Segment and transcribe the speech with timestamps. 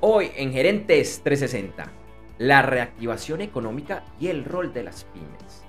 [0.00, 1.90] Hoy en Gerentes 360,
[2.38, 5.64] la reactivación económica y el rol de las pymes.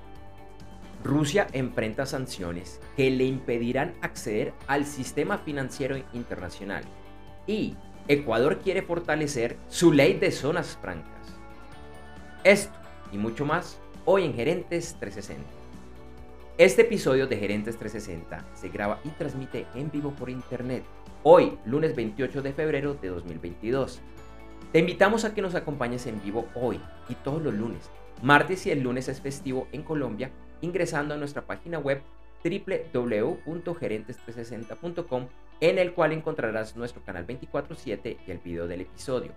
[1.04, 6.84] Rusia enfrenta sanciones que le impedirán acceder al sistema financiero internacional
[7.48, 7.76] y
[8.08, 11.36] Ecuador quiere fortalecer su ley de zonas francas.
[12.44, 12.78] Esto
[13.12, 15.44] y mucho más hoy en Gerentes 360.
[16.60, 20.84] Este episodio de Gerentes 360 se graba y transmite en vivo por internet
[21.24, 24.00] hoy, lunes 28 de febrero de 2022
[24.72, 27.90] te invitamos a que nos acompañes en vivo hoy y todos los lunes.
[28.22, 30.30] Martes y el lunes es festivo en Colombia
[30.62, 32.04] ingresando a nuestra página web
[32.44, 35.28] www.gerentes360.com
[35.62, 39.32] en el cual encontrarás nuestro canal 24/7 y el video del episodio.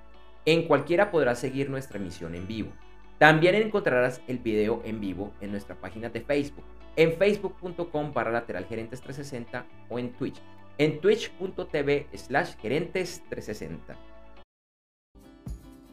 [0.45, 2.71] En cualquiera podrás seguir nuestra emisión en vivo.
[3.19, 6.65] También encontrarás el video en vivo en nuestra página de Facebook,
[6.97, 10.43] en facebook.com barra lateral gerentes 360 o en Twitch,
[10.79, 14.12] en twitch.tv slash gerentes 360.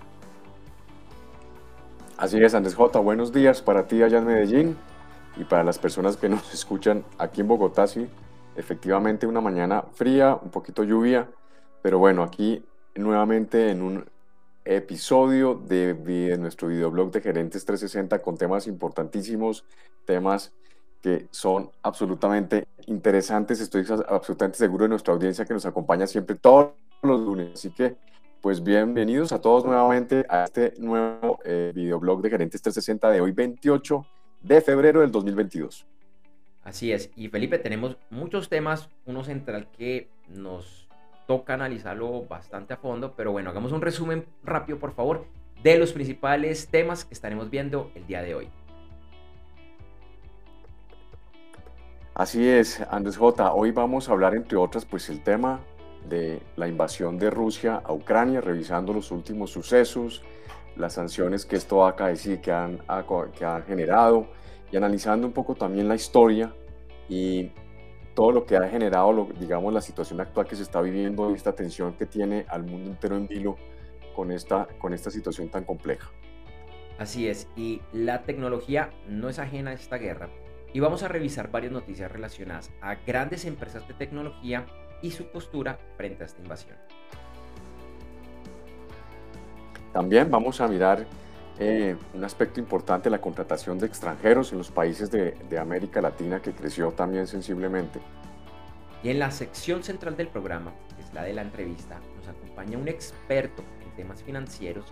[2.18, 2.98] Así es, Andrés J.
[3.00, 4.76] Buenos días para ti allá en Medellín
[5.38, 8.08] y para las personas que nos escuchan aquí en Bogotá, sí,
[8.56, 11.30] efectivamente una mañana fría, un poquito lluvia,
[11.82, 12.64] pero bueno, aquí
[12.96, 14.06] nuevamente en un
[14.66, 19.66] episodio de, de nuestro videoblog de Gerentes 360 con temas importantísimos,
[20.06, 20.52] temas
[21.02, 23.62] que son absolutamente interesantes.
[23.62, 27.52] Estoy absolutamente seguro de nuestra audiencia que nos acompaña siempre todos los lunes.
[27.54, 27.96] Así que,
[28.42, 33.32] pues bienvenidos a todos nuevamente a este nuevo eh, videoblog de Gerentes 360 de hoy
[33.32, 34.06] 28
[34.42, 35.86] de febrero del 2022.
[36.64, 37.12] Así es.
[37.16, 38.90] Y Felipe, tenemos muchos temas.
[39.06, 40.88] Uno central que nos
[41.28, 45.26] toca analizarlo bastante a fondo, pero bueno, hagamos un resumen rápido, por favor,
[45.62, 48.50] de los principales temas que estaremos viendo el día de hoy.
[52.16, 53.54] Así es, Andrés J.
[53.54, 55.62] Hoy vamos a hablar, entre otras, pues el tema
[56.10, 60.24] de la invasión de Rusia a Ucrania, revisando los últimos sucesos,
[60.80, 62.80] las sanciones que esto ha acaecido, que han,
[63.38, 64.28] que han generado
[64.72, 66.54] y analizando un poco también la historia
[67.08, 67.52] y
[68.16, 71.54] todo lo que ha generado, digamos, la situación actual que se está viviendo y esta
[71.54, 73.56] tensión que tiene al mundo entero en vilo
[74.16, 76.10] con esta, con esta situación tan compleja.
[76.98, 80.30] Así es, y la tecnología no es ajena a esta guerra.
[80.74, 84.66] Y vamos a revisar varias noticias relacionadas a grandes empresas de tecnología
[85.02, 86.78] y su postura frente a esta invasión.
[89.94, 91.06] También vamos a mirar
[91.62, 96.52] eh, un aspecto importante, la contratación de extranjeros en los países de, América Latina que
[96.54, 98.00] creció también sensiblemente.
[99.04, 102.78] Y en la sección central del programa, que es la de la entrevista, nos acompaña
[102.78, 104.86] un experto en temas financieros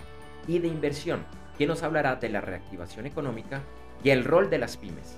[0.48, 1.26] y de inversión,
[1.58, 3.62] que nos hablará de la reactivación económica
[4.04, 5.18] y el rol de las pymes.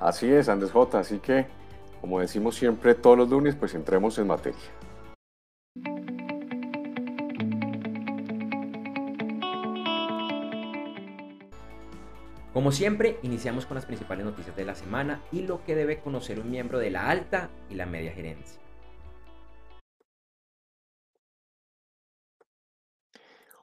[0.00, 0.98] Así es, Andrés J.
[0.98, 1.46] Así que,
[2.00, 4.58] como decimos siempre todos los lunes, pues entremos en materia.
[12.60, 16.38] Como siempre, iniciamos con las principales noticias de la semana y lo que debe conocer
[16.38, 18.60] un miembro de la alta y la media gerencia.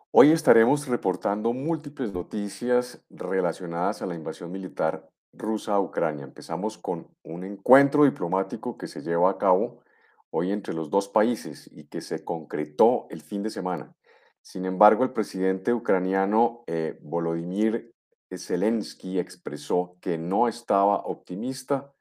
[0.10, 6.24] Hoy estaremos reportando múltiples noticias relacionadas a la invasión militar rusa a Ucrania.
[6.24, 9.84] Empezamos con un encuentro diplomático que se lleva a cabo
[10.32, 13.96] hoy entre los dos países y que se concretó el fin de semana.
[14.42, 17.94] Sin embargo, el presidente ucraniano eh, Volodymyr
[18.36, 21.94] Zelensky expresó que no estaba optimista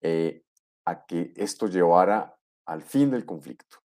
[0.00, 0.44] eh,
[0.84, 2.36] a que esto llevara
[2.66, 3.78] al fin del conflicto.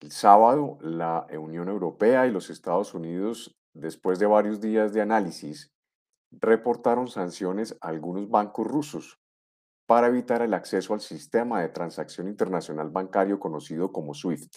[0.00, 5.72] El sábado, la Unión Europea y los Estados Unidos, después de varios días de análisis,
[6.32, 9.20] reportaron sanciones a algunos bancos rusos
[9.86, 14.56] para evitar el acceso al sistema de transacción internacional bancario conocido como SWIFT.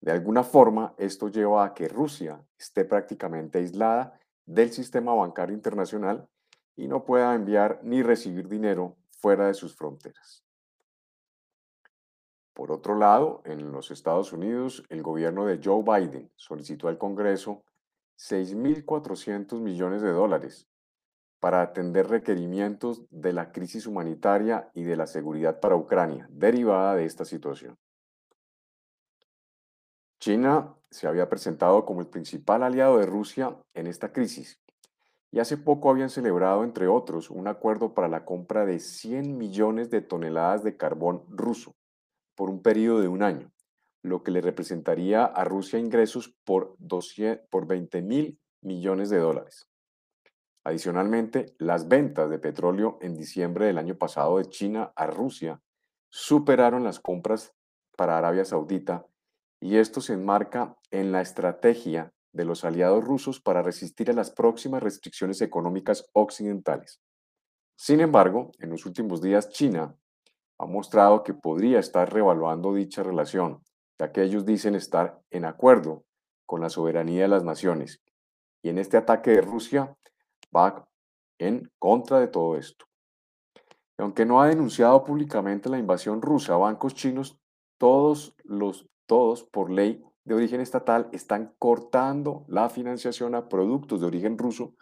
[0.00, 6.26] De alguna forma, esto lleva a que Rusia esté prácticamente aislada del sistema bancario internacional
[6.74, 10.42] y no pueda enviar ni recibir dinero fuera de sus fronteras.
[12.54, 17.62] Por otro lado, en los Estados Unidos, el gobierno de Joe Biden solicitó al Congreso
[18.16, 20.66] 6.400 millones de dólares
[21.40, 27.04] para atender requerimientos de la crisis humanitaria y de la seguridad para Ucrania derivada de
[27.04, 27.78] esta situación.
[30.18, 34.60] China se había presentado como el principal aliado de Rusia en esta crisis
[35.30, 39.90] y hace poco habían celebrado, entre otros, un acuerdo para la compra de 100 millones
[39.90, 41.74] de toneladas de carbón ruso
[42.34, 43.52] por un periodo de un año,
[44.02, 46.76] lo que le representaría a Rusia ingresos por,
[47.50, 49.68] por 20 mil millones de dólares.
[50.64, 55.60] Adicionalmente, las ventas de petróleo en diciembre del año pasado de China a Rusia
[56.10, 57.54] superaron las compras
[57.96, 59.06] para Arabia Saudita
[59.60, 64.30] y esto se enmarca en la estrategia de los aliados rusos para resistir a las
[64.30, 67.00] próximas restricciones económicas occidentales.
[67.76, 69.96] Sin embargo, en los últimos días China
[70.58, 73.62] ha mostrado que podría estar revaluando dicha relación,
[73.98, 76.04] ya que ellos dicen estar en acuerdo
[76.46, 78.02] con la soberanía de las naciones.
[78.62, 79.96] Y en este ataque de Rusia
[80.54, 80.88] va
[81.38, 82.86] en contra de todo esto.
[83.98, 87.38] Y aunque no ha denunciado públicamente la invasión rusa, bancos chinos,
[87.78, 94.06] todos los todos por ley de origen estatal están cortando la financiación a productos de
[94.06, 94.74] origen ruso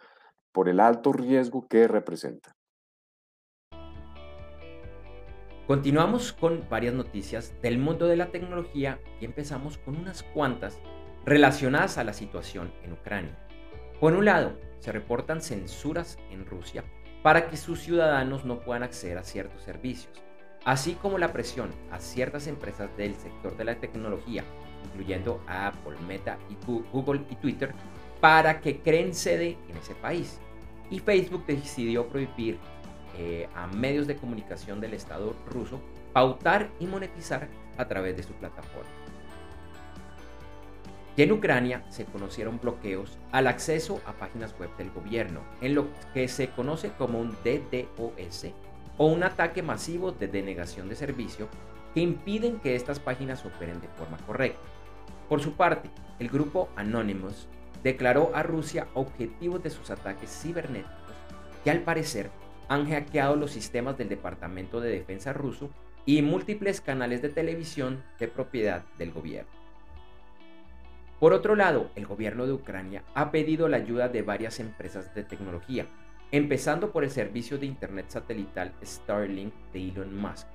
[0.51, 2.51] por el alto riesgo que representa.
[5.65, 10.79] Continuamos con varias noticias del mundo de la tecnología y empezamos con unas cuantas
[11.25, 13.37] relacionadas a la situación en Ucrania.
[13.99, 16.83] Por un lado, se reportan censuras en Rusia
[17.23, 20.23] para que sus ciudadanos no puedan acceder a ciertos servicios,
[20.65, 24.43] así como la presión a ciertas empresas del sector de la tecnología
[24.87, 26.37] incluyendo Apple, Meta,
[26.91, 27.73] Google y Twitter,
[28.19, 30.39] para que creen sede en ese país.
[30.89, 32.57] Y Facebook decidió prohibir
[33.17, 35.81] eh, a medios de comunicación del Estado ruso
[36.13, 38.89] pautar y monetizar a través de su plataforma.
[41.15, 45.87] Y en Ucrania se conocieron bloqueos al acceso a páginas web del gobierno, en lo
[46.13, 48.45] que se conoce como un DDoS
[48.97, 51.47] o un ataque masivo de denegación de servicio
[51.93, 54.61] que impiden que estas páginas operen de forma correcta.
[55.29, 55.89] Por su parte,
[56.19, 57.47] el grupo Anonymous
[57.83, 60.95] declaró a Rusia objetivos de sus ataques cibernéticos
[61.63, 62.29] que al parecer
[62.69, 65.69] han hackeado los sistemas del Departamento de Defensa ruso
[66.05, 69.51] y múltiples canales de televisión de propiedad del gobierno.
[71.19, 75.23] Por otro lado, el gobierno de Ucrania ha pedido la ayuda de varias empresas de
[75.23, 75.87] tecnología,
[76.31, 80.47] empezando por el servicio de Internet satelital Starlink de Elon Musk,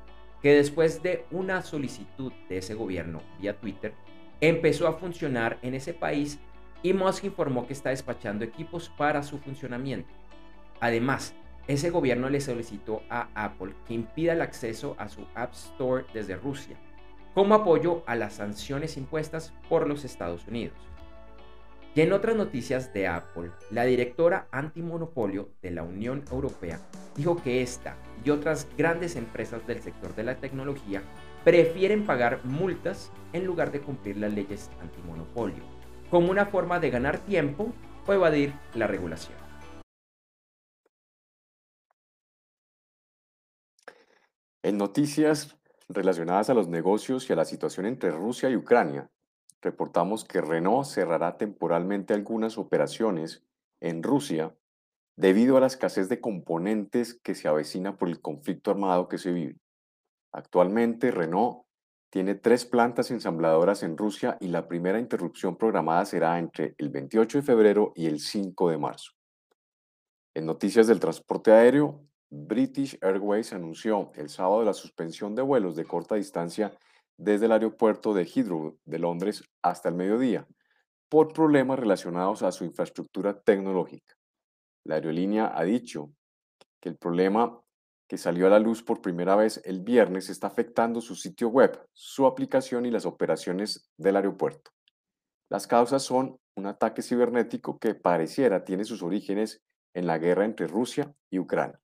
[0.42, 3.94] que después de una solicitud de ese gobierno vía Twitter,
[4.40, 6.38] empezó a funcionar en ese país
[6.82, 10.12] y Musk informó que está despachando equipos para su funcionamiento.
[10.80, 11.34] Además,
[11.68, 16.34] ese gobierno le solicitó a Apple que impida el acceso a su App Store desde
[16.34, 16.76] Rusia,
[17.34, 20.76] como apoyo a las sanciones impuestas por los Estados Unidos.
[21.94, 26.80] Y en otras noticias de Apple, la directora antimonopolio de la Unión Europea
[27.16, 31.02] dijo que esta y otras grandes empresas del sector de la tecnología
[31.44, 35.62] prefieren pagar multas en lugar de cumplir las leyes antimonopolio,
[36.10, 37.74] como una forma de ganar tiempo
[38.06, 39.36] o evadir la regulación.
[44.62, 45.58] En noticias
[45.90, 49.10] relacionadas a los negocios y a la situación entre Rusia y Ucrania,
[49.62, 53.44] reportamos que Renault cerrará temporalmente algunas operaciones
[53.80, 54.54] en Rusia
[55.16, 59.32] debido a la escasez de componentes que se avecina por el conflicto armado que se
[59.32, 59.58] vive.
[60.32, 61.64] Actualmente, Renault
[62.10, 67.38] tiene tres plantas ensambladoras en Rusia y la primera interrupción programada será entre el 28
[67.38, 69.12] de febrero y el 5 de marzo.
[70.34, 75.84] En noticias del transporte aéreo, British Airways anunció el sábado la suspensión de vuelos de
[75.84, 76.72] corta distancia
[77.16, 80.46] desde el aeropuerto de Heathrow de Londres hasta el mediodía
[81.08, 84.16] por problemas relacionados a su infraestructura tecnológica.
[84.84, 86.10] La aerolínea ha dicho
[86.80, 87.60] que el problema
[88.08, 91.86] que salió a la luz por primera vez el viernes está afectando su sitio web,
[91.92, 94.70] su aplicación y las operaciones del aeropuerto.
[95.48, 99.62] Las causas son un ataque cibernético que pareciera tiene sus orígenes
[99.94, 101.80] en la guerra entre Rusia y Ucrania.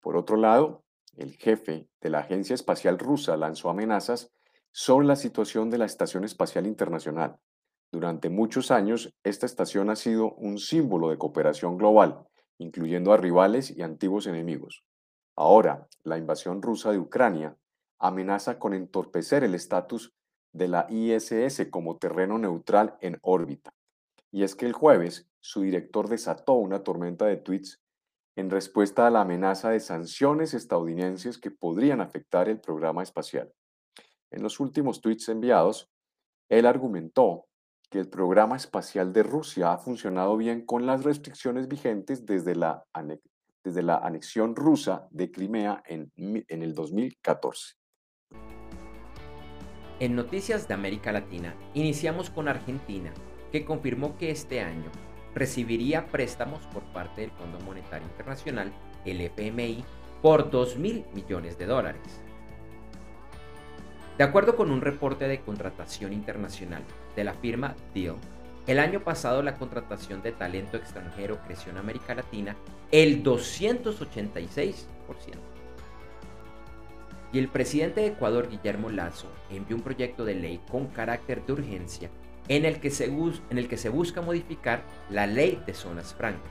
[0.00, 0.83] Por otro lado,
[1.16, 4.32] el jefe de la Agencia Espacial Rusa lanzó amenazas
[4.72, 7.36] sobre la situación de la Estación Espacial Internacional.
[7.92, 12.26] Durante muchos años, esta estación ha sido un símbolo de cooperación global
[12.58, 14.84] incluyendo a rivales y antiguos enemigos.
[15.36, 17.56] Ahora, la invasión rusa de Ucrania
[17.98, 20.14] amenaza con entorpecer el estatus
[20.52, 23.72] de la ISS como terreno neutral en órbita.
[24.30, 27.82] Y es que el jueves su director desató una tormenta de tweets
[28.36, 33.52] en respuesta a la amenaza de sanciones estadounidenses que podrían afectar el programa espacial.
[34.30, 35.90] En los últimos tweets enviados,
[36.48, 37.46] él argumentó
[37.90, 42.84] que el programa espacial de Rusia ha funcionado bien con las restricciones vigentes desde la,
[43.62, 47.74] desde la anexión rusa de Crimea en, en el 2014.
[50.00, 53.14] En Noticias de América Latina, iniciamos con Argentina,
[53.52, 54.90] que confirmó que este año
[55.34, 58.72] recibiría préstamos por parte del Fondo Monetario Internacional,
[59.04, 59.84] el FMI,
[60.22, 62.20] por 2 mil millones de dólares.
[64.16, 66.82] De acuerdo con un reporte de contratación internacional
[67.16, 68.16] de la firma Deal,
[68.66, 72.56] el año pasado la contratación de talento extranjero creció en América Latina
[72.92, 74.86] el 286%.
[77.32, 81.52] Y el presidente de Ecuador, Guillermo Lazo, envió un proyecto de ley con carácter de
[81.52, 82.08] urgencia
[82.48, 86.50] en el que se, en el que se busca modificar la ley de zonas francas.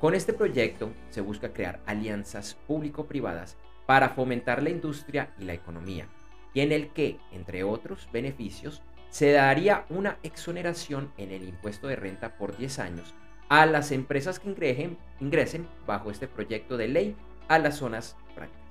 [0.00, 6.08] Con este proyecto se busca crear alianzas público-privadas para fomentar la industria y la economía,
[6.52, 11.96] y en el que, entre otros beneficios, se daría una exoneración en el impuesto de
[11.96, 13.14] renta por 10 años
[13.48, 17.16] a las empresas que ingresen, ingresen bajo este proyecto de ley
[17.48, 18.65] a las zonas francas.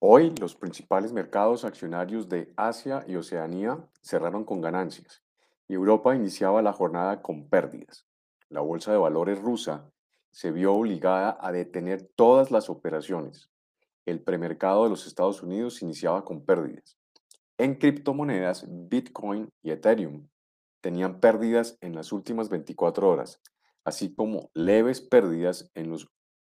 [0.00, 5.24] Hoy los principales mercados accionarios de Asia y Oceanía cerraron con ganancias
[5.66, 8.06] y Europa iniciaba la jornada con pérdidas.
[8.48, 9.90] La bolsa de valores rusa
[10.30, 13.50] se vio obligada a detener todas las operaciones.
[14.06, 16.96] El premercado de los Estados Unidos iniciaba con pérdidas.
[17.56, 20.28] En criptomonedas, Bitcoin y Ethereum
[20.80, 23.42] tenían pérdidas en las últimas 24 horas,
[23.82, 26.08] así como leves pérdidas en los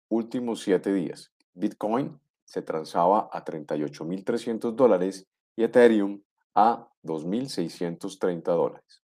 [0.09, 1.33] últimos 7 días.
[1.55, 6.23] Bitcoin se transaba a 38.300 dólares y Ethereum
[6.55, 9.03] a 2.630 dólares.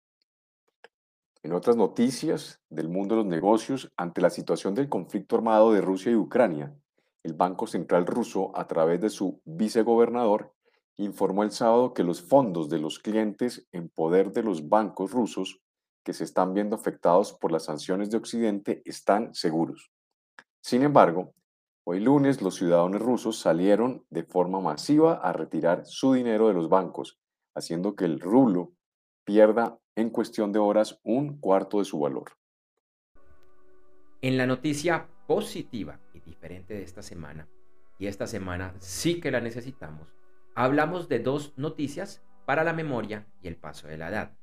[1.42, 5.80] En otras noticias del mundo de los negocios, ante la situación del conflicto armado de
[5.80, 6.76] Rusia y Ucrania,
[7.23, 10.54] el Banco Central ruso, a través de su vicegobernador,
[10.97, 15.61] informó el sábado que los fondos de los clientes en poder de los bancos rusos
[16.02, 19.90] que se están viendo afectados por las sanciones de Occidente están seguros.
[20.61, 21.32] Sin embargo,
[21.92, 26.68] Hoy lunes los ciudadanos rusos salieron de forma masiva a retirar su dinero de los
[26.68, 27.18] bancos,
[27.52, 28.75] haciendo que el rublo
[29.25, 32.37] pierda en cuestión de horas un cuarto de su valor.
[34.23, 37.49] En la noticia positiva y diferente de esta semana,
[37.99, 40.14] y esta semana sí que la necesitamos,
[40.54, 44.38] hablamos de dos noticias para la memoria y el paso de la edad.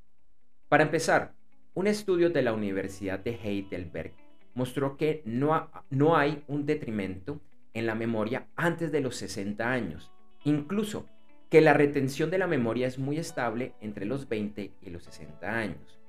[0.68, 1.34] Para empezar,
[1.76, 4.27] un estudio de la Universidad de Heidelberg
[4.58, 7.40] mostró que no, no hay un detrimento
[7.76, 10.12] en la memoria antes de los 60 años,
[10.46, 11.06] incluso
[11.52, 15.48] que la retención de la memoria es muy estable entre los 20 y los 60
[15.48, 16.00] años.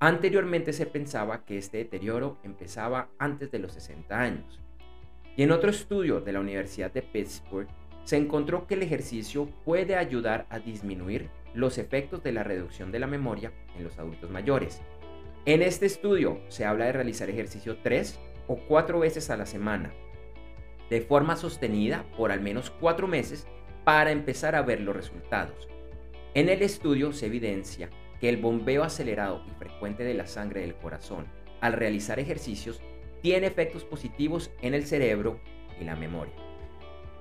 [0.00, 4.60] Anteriormente se pensaba que este deterioro empezaba antes de los 60 años.
[5.36, 7.68] Y en otro estudio de la Universidad de Pittsburgh
[8.02, 12.98] se encontró que el ejercicio puede ayudar a disminuir los efectos de la reducción de
[12.98, 14.82] la memoria en los adultos mayores,
[15.46, 19.94] en este estudio se habla de realizar ejercicio tres o cuatro veces a la semana,
[20.90, 23.46] de forma sostenida por al menos cuatro meses
[23.84, 25.68] para empezar a ver los resultados.
[26.34, 30.74] En el estudio se evidencia que el bombeo acelerado y frecuente de la sangre del
[30.74, 31.26] corazón
[31.60, 32.82] al realizar ejercicios
[33.22, 35.38] tiene efectos positivos en el cerebro
[35.80, 36.34] y la memoria.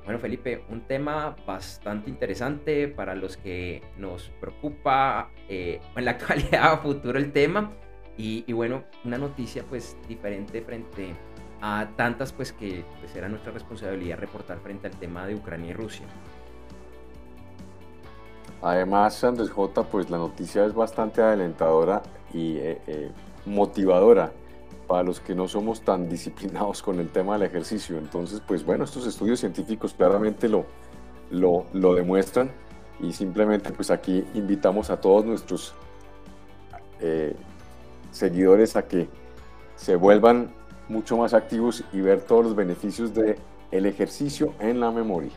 [0.03, 6.73] Bueno, Felipe, un tema bastante interesante para los que nos preocupa eh, en la actualidad
[6.73, 7.71] a futuro el tema
[8.17, 11.15] y, bueno, una noticia pues diferente frente
[11.61, 15.73] a tantas pues que pues era nuestra responsabilidad reportar frente al tema de Ucrania y
[15.73, 16.05] Rusia.
[18.61, 22.01] Además, Andrés J, pues la noticia es bastante adelantadora
[22.33, 23.11] y eh, eh,
[23.45, 24.31] motivadora
[24.87, 27.97] para los que no somos tan disciplinados con el tema del ejercicio.
[27.97, 30.65] Entonces, pues bueno, estos estudios científicos claramente lo,
[31.31, 32.51] lo, lo demuestran
[32.99, 35.75] y simplemente pues aquí invitamos a todos nuestros
[37.01, 37.35] eh,
[38.15, 39.09] seguidores a que
[39.75, 40.53] se vuelvan
[40.87, 43.35] mucho más activos y ver todos los beneficios del
[43.71, 45.33] el ejercicio en la memoria.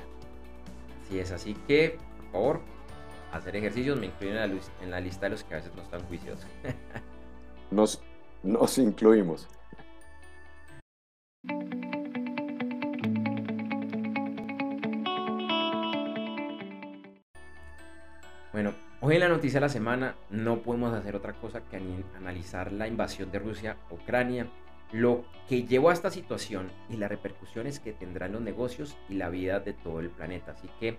[1.04, 2.60] Así es, así que, por favor,
[3.32, 4.36] hacer ejercicios me incluyen
[4.80, 6.46] en la, lista de los que a veces no están juiciosos.
[7.70, 8.00] nos,
[8.44, 9.48] nos incluimos.
[18.52, 21.80] Bueno, Hoy en la noticia de la semana no podemos hacer otra cosa que
[22.16, 24.48] analizar la invasión de Rusia a Ucrania,
[24.90, 29.28] lo que llevó a esta situación y las repercusiones que tendrán los negocios y la
[29.28, 30.50] vida de todo el planeta.
[30.50, 30.98] Así que,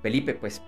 [0.00, 0.62] Felipe, pues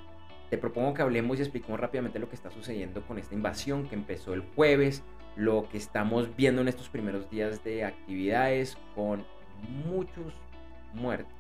[0.51, 3.95] te propongo que hablemos y expliquemos rápidamente lo que está sucediendo con esta invasión que
[3.95, 5.05] empezó el jueves,
[5.37, 9.25] lo que estamos viendo en estos primeros días de actividades con
[9.87, 10.35] muchos
[10.95, 11.33] muertos,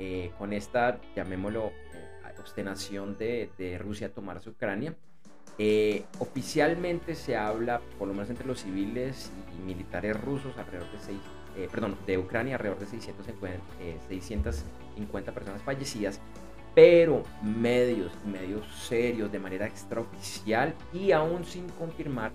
[0.00, 4.94] eh, con esta, llamémoslo, eh, obstinación de, de, Rusia a tomarse Ucrania.
[5.58, 11.00] Eh, oficialmente se habla, por lo menos entre los civiles y militares rusos, alrededor de
[11.00, 11.18] 6,
[11.70, 13.64] perdón, de Ucrania, alrededor de 650,
[14.08, 16.20] 650 personas fallecidas,
[16.76, 22.32] pero medios, medios serios, de manera extraoficial y aún sin confirmar,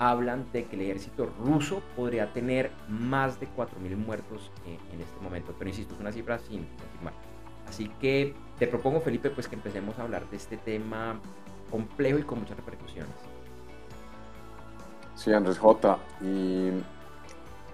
[0.00, 5.54] hablan de que el ejército ruso podría tener más de 4.000 muertos en, este momento.
[5.56, 7.14] Pero insisto, es una cifra sin confirmar.
[7.68, 11.20] Así que te propongo, Felipe, pues que empecemos a hablar de este tema
[11.70, 13.14] complejo y con muchas repercusiones.
[15.14, 15.98] Sí, Andrés J.
[16.22, 16.70] Y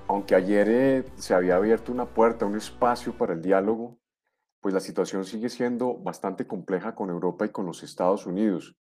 [0.08, 3.98] aunque ayer eh, se había abierto una puerta, un espacio para el diálogo,
[4.60, 8.76] pues la situación sigue siendo bastante compleja con Europa y con los Estados Unidos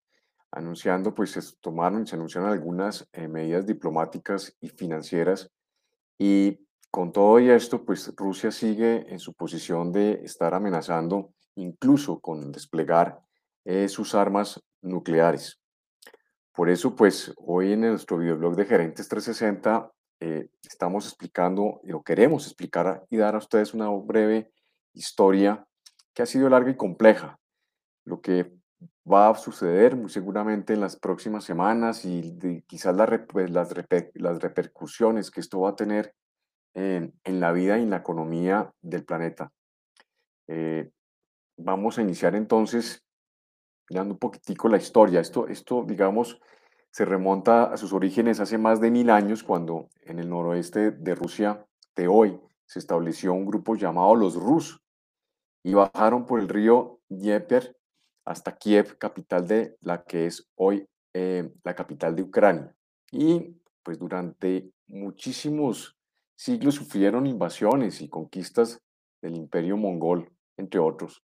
[0.51, 5.51] anunciando, pues se tomaron, se anunciaron algunas eh, medidas diplomáticas y financieras
[6.17, 12.51] y con todo esto, pues Rusia sigue en su posición de estar amenazando incluso con
[12.51, 13.19] desplegar
[13.65, 15.59] eh, sus armas nucleares.
[16.53, 22.45] Por eso, pues hoy en nuestro videoblog de Gerentes 360 eh, estamos explicando, o queremos
[22.47, 24.51] explicar y dar a ustedes una breve
[24.93, 25.67] historia
[26.13, 27.39] que ha sido larga y compleja,
[28.05, 28.51] lo que
[29.11, 32.37] va a suceder muy seguramente en las próximas semanas y
[32.67, 32.95] quizás
[33.27, 33.73] pues, las,
[34.15, 36.13] las, repercusiones que esto va a tener
[36.73, 39.51] en, la vida y en la economía del planeta.
[40.47, 40.89] Eh,
[41.57, 43.03] vamos a iniciar entonces
[43.89, 45.19] dando un poquitico la historia.
[45.19, 46.39] Esto, esto, digamos,
[46.91, 51.15] se remonta a sus orígenes hace más de mil años, cuando en el noroeste de
[51.15, 54.81] Rusia de hoy se estableció un grupo llamado los Rus
[55.63, 57.77] y bajaron por el río Dnieper
[58.25, 62.75] hasta Kiev, capital de la que es hoy eh, la capital de Ucrania.
[63.11, 65.97] Y pues durante muchísimos
[66.35, 68.81] siglos sufrieron invasiones y conquistas
[69.21, 71.23] del imperio mongol, entre otros.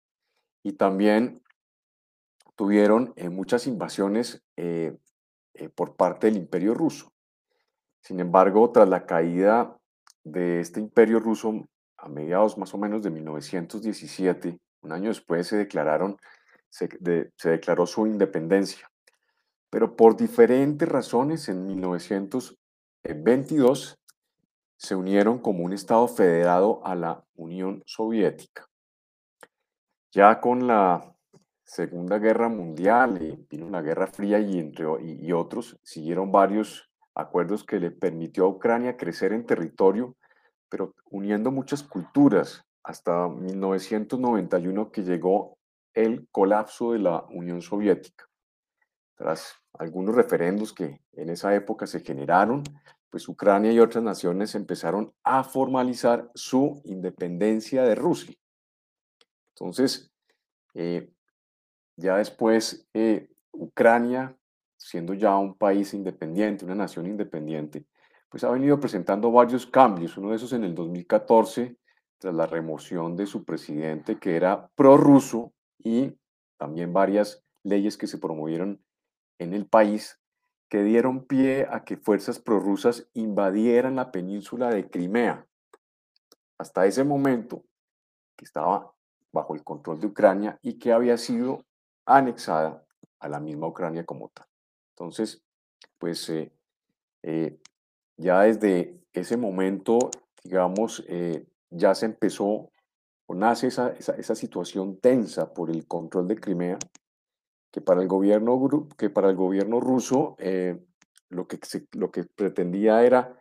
[0.63, 1.41] Y también
[2.55, 4.97] tuvieron eh, muchas invasiones eh,
[5.75, 7.13] por parte del imperio ruso.
[8.01, 9.77] Sin embargo, tras la caída
[10.23, 11.67] de este imperio ruso
[11.97, 16.17] a mediados más o menos de 1917, un año después se declararon
[16.69, 16.87] se,
[17.43, 18.89] declaró su independencia.
[19.69, 23.99] Pero por diferentes razones, en 1922
[24.77, 28.68] se unieron como un Estado federado a la Unión Soviética.
[30.11, 31.15] Ya con la
[31.63, 34.87] Segunda Guerra Mundial, y vino la Guerra Fría y, entre,
[35.33, 40.15] otros, siguieron varios acuerdos que le permitió a Ucrania crecer en territorio,
[40.67, 45.59] pero uniendo muchas culturas, hasta 1991 que llegó
[45.93, 48.25] el colapso de la Unión Soviética.
[49.15, 52.63] Tras algunos referendos que en esa época se generaron,
[53.11, 58.35] pues Ucrania y otras naciones empezaron a formalizar su independencia de Rusia.
[59.59, 60.11] Entonces,
[60.73, 61.11] eh,
[61.97, 64.35] ya después, eh, Ucrania,
[64.77, 67.85] siendo ya un país independiente, una nación independiente,
[68.29, 70.17] pues ha venido presentando varios cambios.
[70.17, 71.75] Uno de esos en el 2014,
[72.19, 76.17] tras la remoción de su presidente, que era prorruso, y
[76.57, 78.81] también varias leyes que se promovieron
[79.39, 80.19] en el país
[80.69, 85.47] que dieron pie a que fuerzas prorrusas invadieran la península de Crimea.
[86.59, 87.65] Hasta ese momento,
[88.37, 88.93] que estaba
[89.31, 91.65] bajo el control de Ucrania y que había sido
[92.05, 92.85] anexada
[93.19, 94.47] a la misma Ucrania como tal.
[94.95, 95.43] Entonces,
[95.97, 96.51] pues eh,
[97.23, 97.59] eh,
[98.17, 99.97] ya desde ese momento,
[100.43, 102.71] digamos, eh, ya se empezó
[103.29, 106.79] nace esa, esa, situación tensa por el control de Crimea,
[107.71, 110.35] que para el gobierno, que para el gobierno ruso
[111.29, 111.59] lo, que
[111.91, 113.39] lo que pretendía era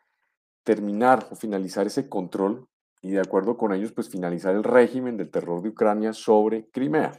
[0.63, 2.69] terminar o finalizar ese control
[3.01, 7.13] y de acuerdo con ellos, pues finalizar el régimen del terror de Ucrania sobre Crimea.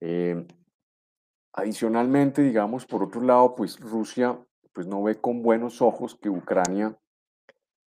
[0.00, 0.46] Eh,
[1.52, 4.38] adicionalmente, digamos, por otro lado, pues Rusia
[4.72, 6.98] pues no ve con buenos ojos que Ucrania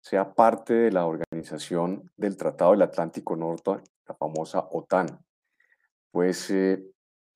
[0.01, 3.71] sea parte de la organización del Tratado del Atlántico Norte,
[4.07, 5.19] la famosa OTAN.
[6.11, 6.81] Pues eh,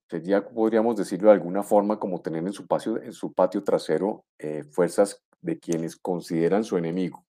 [0.10, 4.24] sería, podríamos decirlo de alguna forma, como tener en su patio, en su patio trasero
[4.40, 7.26] eh, fuerzas de quienes consideran su enemigo.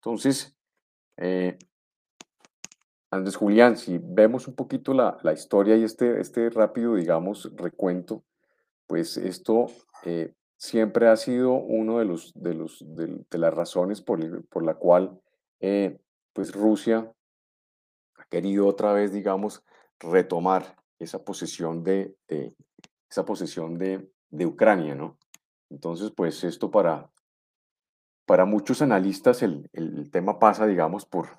[0.00, 0.56] Entonces,
[1.18, 1.58] eh,
[3.10, 8.24] Andrés Julián, si vemos un poquito la, la, historia y este, este rápido, digamos, recuento,
[8.86, 9.66] pues esto
[10.04, 14.74] eh, siempre ha sido uno de, los, de, los, de, las razones por, por la
[14.74, 15.20] cual
[15.60, 16.00] eh,
[16.32, 17.12] pues Rusia
[18.16, 19.62] ha querido otra vez, digamos,
[19.98, 22.16] retomar esa posesión de,
[23.10, 23.24] esa
[23.76, 25.18] de, de Ucrania, ¿no?
[25.68, 27.10] Entonces, pues esto para,
[28.30, 31.30] para muchos analistas el, el tema pasa, digamos, por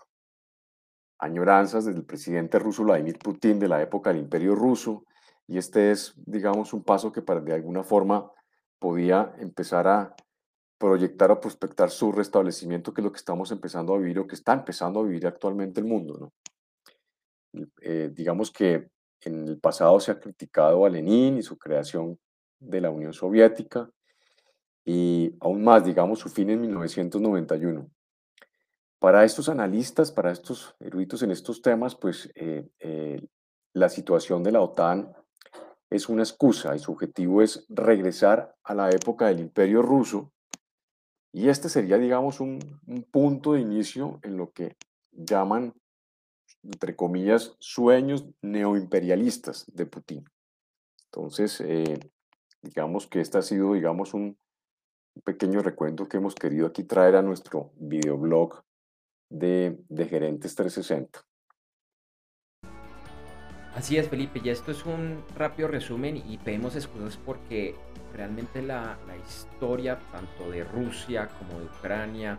[1.19, 5.05] añoranzas del presidente ruso Vladimir Putin de la época del Imperio Ruso,
[5.47, 8.29] y este es, digamos, un paso que para, de alguna forma
[8.77, 10.13] podía empezar a
[10.77, 14.35] proyectar o prospectar su restablecimiento, que es lo que estamos empezando a vivir o que
[14.35, 17.63] está empezando a vivir actualmente el mundo, ¿no?
[17.81, 18.89] Eh, digamos que
[19.21, 22.19] en el pasado se ha criticado a Lenin y su creación
[22.59, 23.89] de la Unión Soviética,
[24.85, 27.89] y aún más, digamos, su fin en 1991.
[28.99, 33.21] Para estos analistas, para estos eruditos en estos temas, pues eh, eh,
[33.73, 35.11] la situación de la OTAN
[35.89, 40.31] es una excusa y su objetivo es regresar a la época del Imperio Ruso
[41.33, 44.75] y este sería, digamos, un, un punto de inicio en lo que
[45.11, 45.73] llaman,
[46.63, 50.25] entre comillas, sueños neoimperialistas de Putin.
[51.05, 52.11] Entonces, eh,
[52.61, 54.37] digamos que este ha sido, digamos, un,
[55.15, 58.63] un pequeño recuento que hemos querido aquí traer a nuestro videoblog
[59.29, 61.21] de, de Gerentes 360.
[63.75, 67.75] Así es, Felipe, y esto es un rápido resumen y pedimos excusas porque
[68.13, 72.37] realmente la, la historia tanto de Rusia como de Ucrania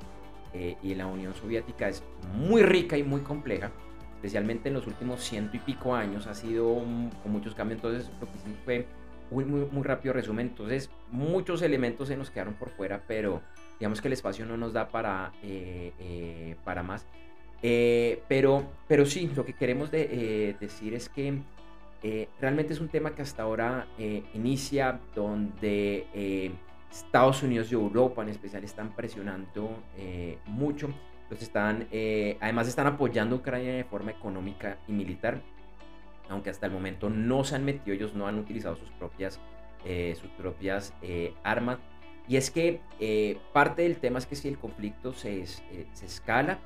[0.52, 2.02] eh, y la Unión Soviética es
[2.34, 3.70] muy rica y muy compleja,
[4.16, 8.10] especialmente en los últimos ciento y pico años, ha sido mm, con muchos cambios, entonces
[8.20, 8.86] lo que hicimos fue
[9.32, 13.42] un muy, muy rápido resumen, entonces muchos elementos se nos quedaron por fuera, pero
[13.78, 17.06] digamos que el espacio no nos da para, eh, eh, para más.
[17.62, 21.38] Eh, pero, pero sí, lo que queremos de, eh, decir es que
[22.02, 26.52] eh, realmente es un tema que hasta ahora eh, inicia donde
[26.90, 29.82] Estados Unidos y Europa en especial están presionando
[30.46, 30.88] mucho.
[31.30, 31.88] Los están,
[32.40, 35.40] además están apoyando a Ucrania de forma económica y militar,
[36.28, 39.40] aunque hasta el momento no se han metido, ellos no han utilizado sus propias,
[39.84, 41.78] eh, sus propias eh, armas.
[42.28, 46.58] Y es que eh, parte del tema es que si el conflicto se, se escala,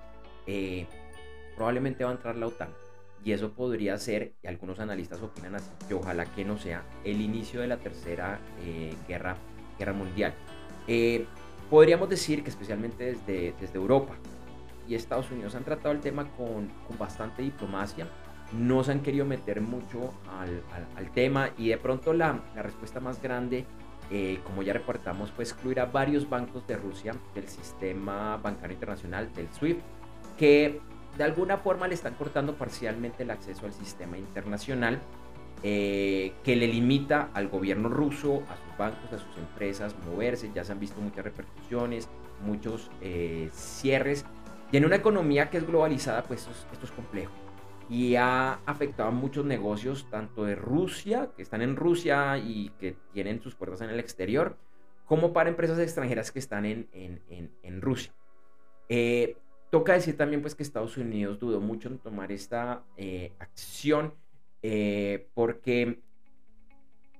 [1.57, 2.69] probablemente va a entrar la OTAN.
[3.25, 7.21] Y eso podría ser, y algunos analistas opinan así, que ojalá que no sea el
[7.21, 8.39] inicio de la tercera
[9.09, 9.37] guerra,
[9.79, 10.35] guerra mundial.
[11.71, 14.15] Podríamos decir que especialmente desde, desde Europa
[14.89, 18.07] y Estados Unidos han tratado el tema con, con bastante diplomacia,
[18.53, 23.21] no se han querido meter mucho al, tema y de pronto la, la respuesta más
[23.23, 23.65] grande,
[24.11, 29.33] eh, como ya reportamos, fue excluir a varios bancos de Rusia del sistema bancario internacional,
[29.35, 29.81] del SWIFT,
[30.39, 30.81] que
[31.17, 35.01] de alguna forma le están cortando parcialmente el acceso al sistema internacional,
[35.63, 40.51] eh, que le limita al gobierno ruso, a sus bancos, a sus empresas moverse.
[40.55, 42.09] Ya se han visto muchas repercusiones,
[42.45, 44.27] muchos eh, cierres.
[44.71, 47.33] Y en una economía que es globalizada, pues es, esto es complejo.
[47.89, 52.97] Y ha afectado a muchos negocios, tanto de Rusia, que están en Rusia y que
[53.13, 54.57] tienen sus puertas en el exterior,
[55.05, 58.13] como para empresas extranjeras que están en, en, en, en Rusia.
[58.89, 59.37] Eh,
[59.71, 64.15] toca decir también pues que Estados Unidos dudó mucho en tomar esta eh, acción
[64.63, 66.01] eh, porque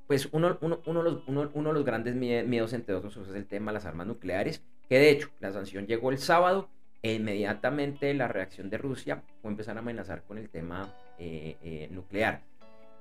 [0.07, 3.47] pues uno, uno, uno, los, uno, de los grandes mie- miedos entre otros es el
[3.47, 6.69] tema de las armas nucleares, que de hecho la sanción llegó el sábado
[7.07, 11.89] e inmediatamente la reacción de Rusia fue empezar a amenazar con el tema eh, eh,
[11.93, 12.43] nuclear.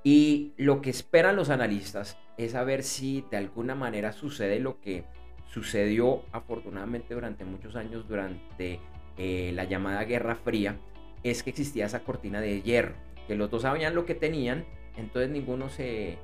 [0.03, 5.05] Y lo que esperan los analistas es saber si de alguna manera sucede lo que
[5.47, 8.79] sucedió afortunadamente durante muchos años durante
[9.17, 10.77] eh, la llamada Guerra Fría,
[11.23, 12.93] es que existía esa cortina de hierro,
[13.27, 14.65] que los dos sabían lo que tenían,
[14.97, 16.19] entonces ninguno se,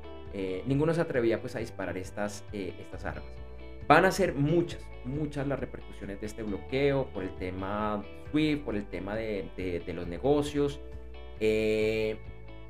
[0.67, 3.40] ninguno se atrevía pues a disparar estas, estas armas.
[3.91, 8.75] Van a ser muchas, muchas las repercusiones de este bloqueo por el tema SWIFT, por
[8.77, 10.79] el tema de, de- los negocios.
[11.41, 12.17] Eh,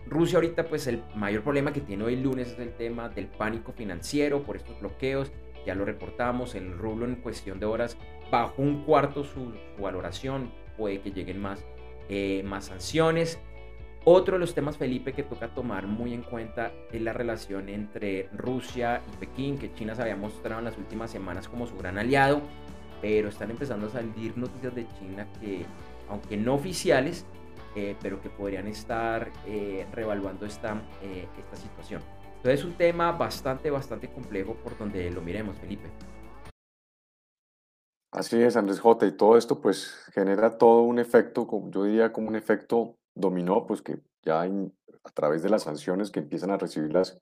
[0.07, 3.71] Rusia ahorita pues el mayor problema que tiene hoy lunes es el tema del pánico
[3.71, 5.31] financiero por estos bloqueos.
[5.63, 7.97] Ya lo reportamos, el rublo en cuestión de horas
[8.31, 11.63] bajó un cuarto su, su valoración, puede que lleguen más,
[12.09, 13.39] eh, más sanciones.
[14.03, 18.29] Otro de los temas, Felipe, que toca tomar muy en cuenta es la relación entre
[18.33, 21.99] Rusia y Pekín, que China se había mostrado en las últimas semanas como su gran
[21.99, 22.41] aliado,
[22.99, 25.65] pero están empezando a salir noticias de China que,
[26.09, 27.27] aunque no oficiales,
[27.75, 32.01] eh, pero que podrían estar eh, revaluando esta, eh, esta situación.
[32.37, 35.91] Entonces es un tema bastante, bastante complejo por donde lo miremos, Felipe.
[38.11, 39.05] Así es, Andrés J.
[39.05, 43.81] Y todo esto pues genera todo un efecto, yo diría como un efecto dominó, pues
[43.81, 47.19] que ya a través de las sanciones que empiezan a recibir las,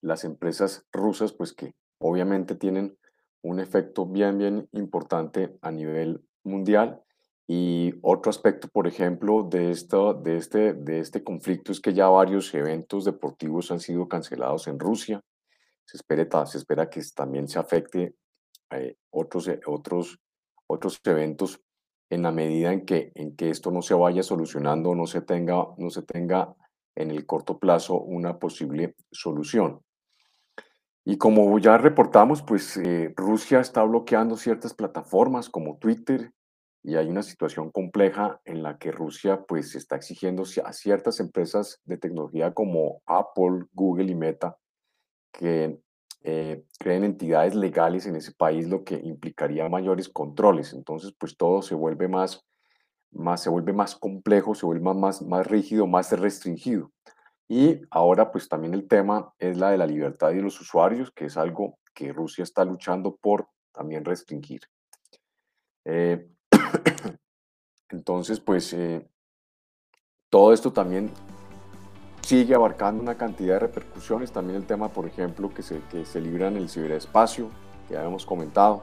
[0.00, 2.96] las empresas rusas, pues que obviamente tienen
[3.42, 7.02] un efecto bien, bien importante a nivel mundial
[7.52, 12.08] Y otro aspecto, por ejemplo, de, esto, de, este, de este conflicto es que ya
[12.08, 15.20] varios eventos deportivos han sido cancelados en Rusia.
[15.84, 18.14] Se espera, se espera que también se afecte
[18.70, 20.20] eh, otros, eh, otros,
[20.68, 21.60] otros eventos
[22.10, 25.68] en la medida en que, en que esto no se vaya solucionando, no se tenga,
[25.78, 26.54] no se tenga
[26.96, 29.80] en el corto plazo una posible solución.
[31.04, 36.32] Y como ya reportamos, pues eh, Rusia está bloqueando ciertas plataformas como Twitter
[36.82, 41.80] y hay una situación compleja en la que Rusia pues está exigiendo a ciertas empresas
[41.84, 44.56] de tecnología como Apple, Google y Meta
[45.32, 45.78] que
[46.22, 50.72] eh, creen entidades legales en ese país, lo que implicaría mayores controles.
[50.72, 52.44] Entonces, pues todo se vuelve más,
[53.10, 56.92] más, se vuelve más complejo, se vuelve más, más rígido, más restringido.
[57.48, 61.24] Y ahora, pues también el tema es la de la libertad de los usuarios, que
[61.24, 64.60] es algo que Rusia está luchando por también restringir.
[65.84, 66.28] Eh,
[67.88, 69.08] entonces, pues eh,
[70.28, 71.10] todo esto también
[72.30, 74.30] sigue abarcando una cantidad de repercusiones.
[74.30, 77.48] También el tema, por ejemplo, que se, que se libra en el ciberespacio,
[77.88, 78.82] que ya hemos comentado.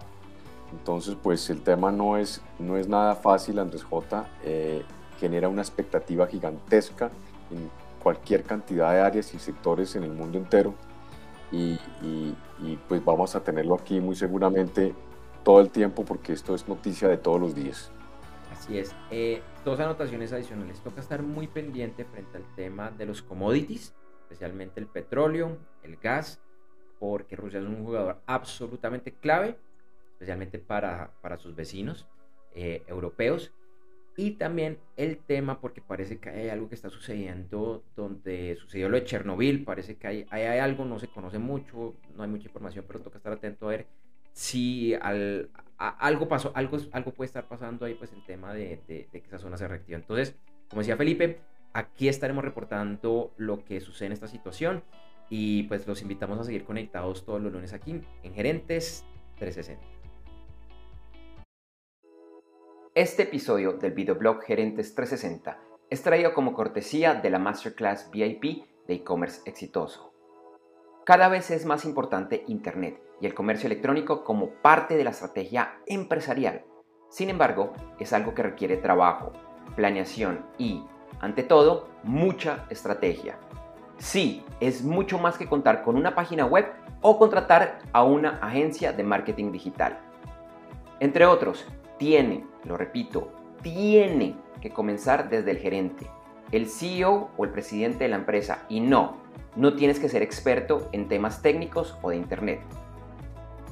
[0.74, 4.28] Entonces, pues el tema no es, no es nada fácil, Andrés J.
[4.44, 4.84] Eh,
[5.18, 7.10] genera una expectativa gigantesca
[7.50, 7.72] en
[8.04, 10.74] cualquier cantidad de áreas y sectores en el mundo entero.
[11.50, 14.94] Y, y, pues vamos a tenerlo aquí muy seguramente
[15.46, 17.92] todo el tiempo porque esto es noticia de todos los días.
[18.52, 18.94] Así es.
[19.10, 20.82] Eh, dos anotaciones adicionales.
[20.82, 26.42] Toca estar muy pendiente frente al tema de los commodities, especialmente el petróleo, el gas,
[27.00, 29.58] porque Rusia es un jugador absolutamente clave,
[30.14, 32.08] especialmente para, para sus vecinos
[32.56, 33.54] eh, europeos.
[34.16, 38.96] Y también el tema, porque parece que hay algo que está sucediendo donde sucedió lo
[38.96, 42.86] de Chernobyl, parece que hay, hay, algo, no se conoce mucho, no hay mucha información,
[42.88, 43.88] pero toca estar atento a ver
[44.38, 49.08] si al, algo pasó, algo, algo puede estar pasando ahí, pues el tema de, de,
[49.10, 49.98] que esa zona se reactiva.
[49.98, 50.36] Entonces,
[50.70, 51.40] como decía Felipe,
[51.74, 54.84] aquí estaremos reportando lo que sucede en esta situación
[55.32, 59.04] y pues los invitamos a seguir conectados todos los lunes aquí en Gerentes
[59.40, 59.84] 360.
[62.94, 68.94] Este episodio del videoblog Gerentes 360 es traído como cortesía de la Masterclass VIP de
[68.94, 70.14] e-commerce exitoso.
[71.08, 75.80] Cada vez es más importante Internet y el comercio electrónico como parte de la estrategia
[75.86, 76.66] empresarial.
[77.10, 79.32] Sin embargo, es algo que requiere trabajo,
[79.78, 80.84] planeación y,
[81.22, 83.38] ante todo, mucha estrategia.
[83.98, 86.66] Sí, es mucho más que contar con una página web
[87.00, 89.98] o contratar a una agencia de marketing digital.
[91.00, 91.66] Entre otros,
[91.98, 96.06] tiene, lo repito, tiene que comenzar desde el gerente,
[96.52, 99.26] el CEO o el presidente de la empresa y no,
[99.58, 102.62] no tienes que ser experto en temas técnicos o de Internet.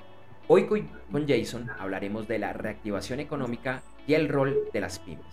[0.52, 5.24] Hoy con Jason hablaremos de la reactivación económica y el rol de las pymes.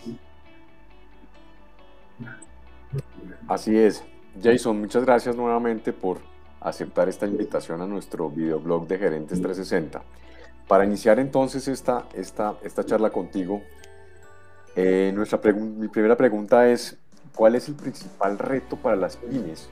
[3.47, 4.03] Así es.
[4.43, 6.19] Jason, muchas gracias nuevamente por
[6.59, 10.03] aceptar esta invitación a nuestro videoblog de Gerentes 360.
[10.67, 13.63] Para iniciar entonces esta, esta, esta charla contigo,
[14.75, 16.95] eh, nuestra mi primera pregunta es,
[17.35, 19.67] ¿cuál es el principal reto para las pymes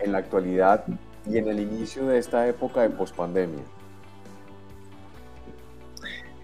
[0.00, 0.84] en la actualidad
[1.30, 3.62] y en el inicio de esta época de pospandemia?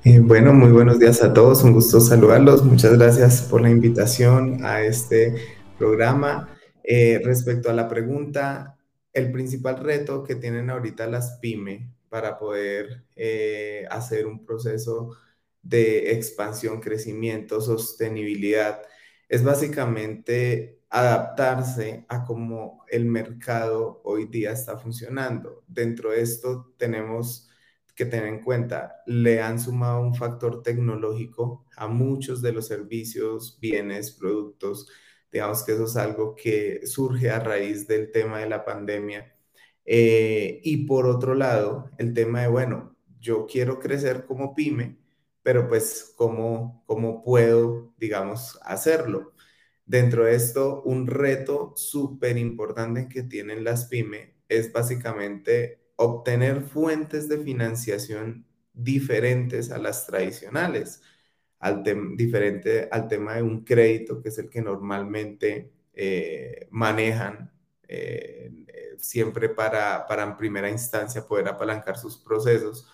[0.02, 2.64] Eh, bueno, muy buenos días a todos, un gusto saludarlos.
[2.64, 5.34] Muchas gracias por la invitación a este
[5.78, 6.56] programa.
[6.82, 8.78] Eh, respecto a la pregunta,
[9.12, 15.18] el principal reto que tienen ahorita las pymes para poder eh, hacer un proceso
[15.62, 18.80] de expansión, crecimiento, sostenibilidad,
[19.28, 25.62] es básicamente adaptarse a cómo el mercado hoy día está funcionando.
[25.68, 27.49] Dentro de esto tenemos
[28.00, 33.58] que tener en cuenta, le han sumado un factor tecnológico a muchos de los servicios,
[33.60, 34.88] bienes, productos.
[35.30, 39.36] Digamos que eso es algo que surge a raíz del tema de la pandemia.
[39.84, 44.98] Eh, y por otro lado, el tema de, bueno, yo quiero crecer como pyme,
[45.42, 49.34] pero pues, ¿cómo, cómo puedo, digamos, hacerlo?
[49.84, 57.28] Dentro de esto, un reto súper importante que tienen las pymes es básicamente obtener fuentes
[57.28, 61.02] de financiación diferentes a las tradicionales,
[61.58, 61.82] al
[62.16, 67.52] diferente al tema de un crédito, que es el que normalmente eh, manejan
[67.86, 68.50] eh,
[68.98, 72.86] siempre para, para en primera instancia poder apalancar sus procesos.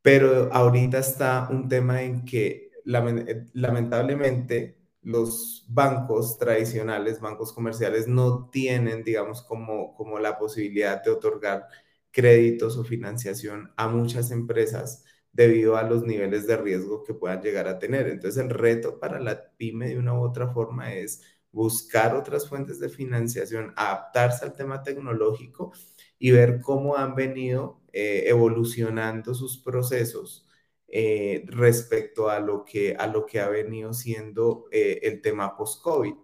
[0.00, 9.04] Pero ahorita está un tema en que lamentablemente los bancos tradicionales, bancos comerciales, no tienen,
[9.04, 11.68] digamos, como, como la posibilidad de otorgar
[12.14, 17.66] créditos o financiación a muchas empresas debido a los niveles de riesgo que puedan llegar
[17.68, 18.08] a tener.
[18.08, 22.78] Entonces, el reto para la pyme de una u otra forma es buscar otras fuentes
[22.80, 25.72] de financiación, adaptarse al tema tecnológico
[26.18, 30.48] y ver cómo han venido eh, evolucionando sus procesos
[30.88, 36.14] eh, respecto a lo, que, a lo que ha venido siendo eh, el tema post-COVID.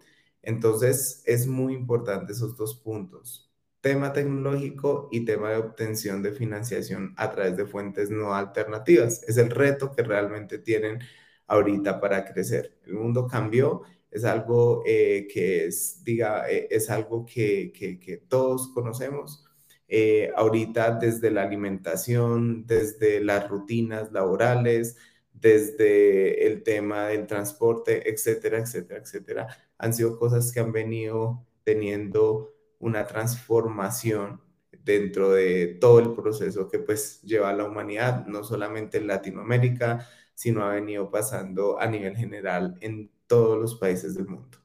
[0.41, 3.50] Entonces, es muy importante esos dos puntos,
[3.81, 9.23] tema tecnológico y tema de obtención de financiación a través de fuentes no alternativas.
[9.27, 10.99] Es el reto que realmente tienen
[11.47, 12.77] ahorita para crecer.
[12.85, 18.69] El mundo cambió, es algo eh, que es, diga, es algo que, que, que todos
[18.73, 19.45] conocemos
[19.93, 24.95] eh, ahorita desde la alimentación, desde las rutinas laborales,
[25.33, 32.50] desde el tema del transporte, etcétera, etcétera, etcétera, han sido cosas que han venido teniendo
[32.81, 34.41] una transformación
[34.83, 40.63] dentro de todo el proceso que pues lleva la humanidad, no solamente en Latinoamérica, sino
[40.63, 44.57] ha venido pasando a nivel general en todos los países del mundo.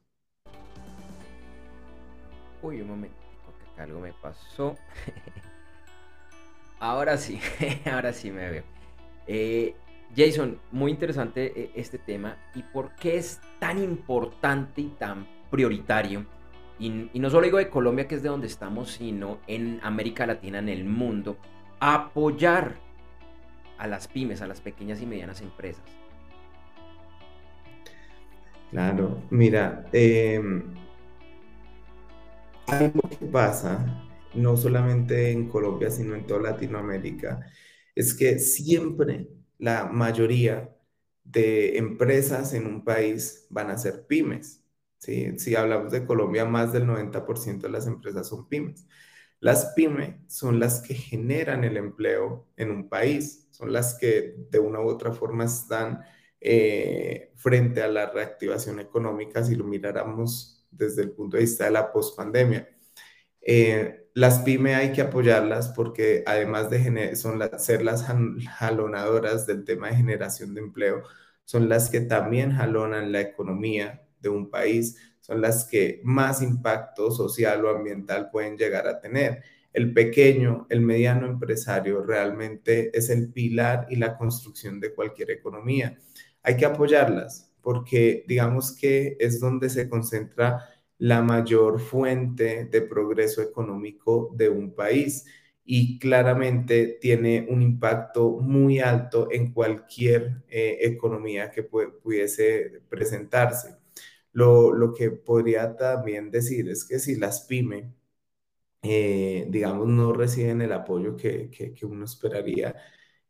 [2.61, 3.15] Uy, un momento
[3.77, 4.75] algo me pasó.
[6.79, 7.39] ahora sí,
[7.85, 8.63] ahora sí me veo.
[9.27, 9.75] Eh,
[10.15, 16.25] Jason, muy interesante eh, este tema y por qué es tan importante y tan prioritario.
[16.79, 20.59] Y, no solo digo de Colombia, que es de donde estamos, sino en América Latina,
[20.59, 21.37] en el mundo,
[21.79, 22.75] apoyar
[23.77, 25.83] a las pymes, a las pequeñas y medianas empresas.
[28.71, 30.41] Claro, mira, eh,
[32.67, 37.39] algo que pasa, no solamente en Colombia, sino en toda Latinoamérica,
[37.95, 40.69] es que siempre la mayoría
[41.23, 44.63] de empresas en un país van a ser pymes.
[44.99, 45.37] ¿Sí?
[45.39, 48.87] Si hablamos de Colombia, más del 90% de las empresas son pymes.
[49.39, 54.59] Las pymes son las que generan el empleo en un país, son las que de
[54.59, 56.03] una u otra forma están
[56.41, 61.71] eh, frente a la reactivación económica, si lo miráramos desde el punto de vista de
[61.71, 62.67] la pospandemia.
[63.41, 68.05] Eh, las pymes hay que apoyarlas porque además de son ser las
[68.57, 71.03] jalonadoras del tema de generación de empleo,
[71.45, 77.11] son las que también jalonan la economía de un país, son las que más impacto
[77.11, 79.43] social o ambiental pueden llegar a tener.
[79.73, 85.97] El pequeño, el mediano empresario realmente es el pilar y la construcción de cualquier economía.
[86.41, 90.65] Hay que apoyarlas, porque digamos que es donde se concentra
[90.97, 95.25] la mayor fuente de progreso económico de un país
[95.63, 103.76] y claramente tiene un impacto muy alto en cualquier eh, economía que pudiese presentarse.
[104.37, 107.85] Lo, que podría también decir es que si las pymes,
[108.83, 112.75] eh, digamos, no reciben el apoyo que, que uno esperaría,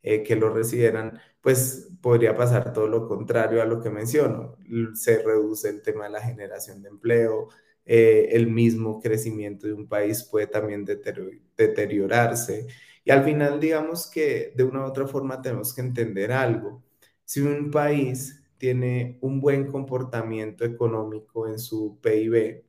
[0.04, 4.58] eh, que lo recibieran, pues podría pasar todo lo contrario a lo que menciono.
[4.93, 7.50] Se reduce el tema de la generación de empleo,
[7.86, 10.86] eh, el mismo crecimiento de un país puede también
[11.58, 12.67] deteriorarse.
[13.04, 16.84] Y al final, digamos que de una u otra forma tenemos que entender algo.
[17.26, 22.63] Si un país tiene un buen comportamiento económico en su PIB,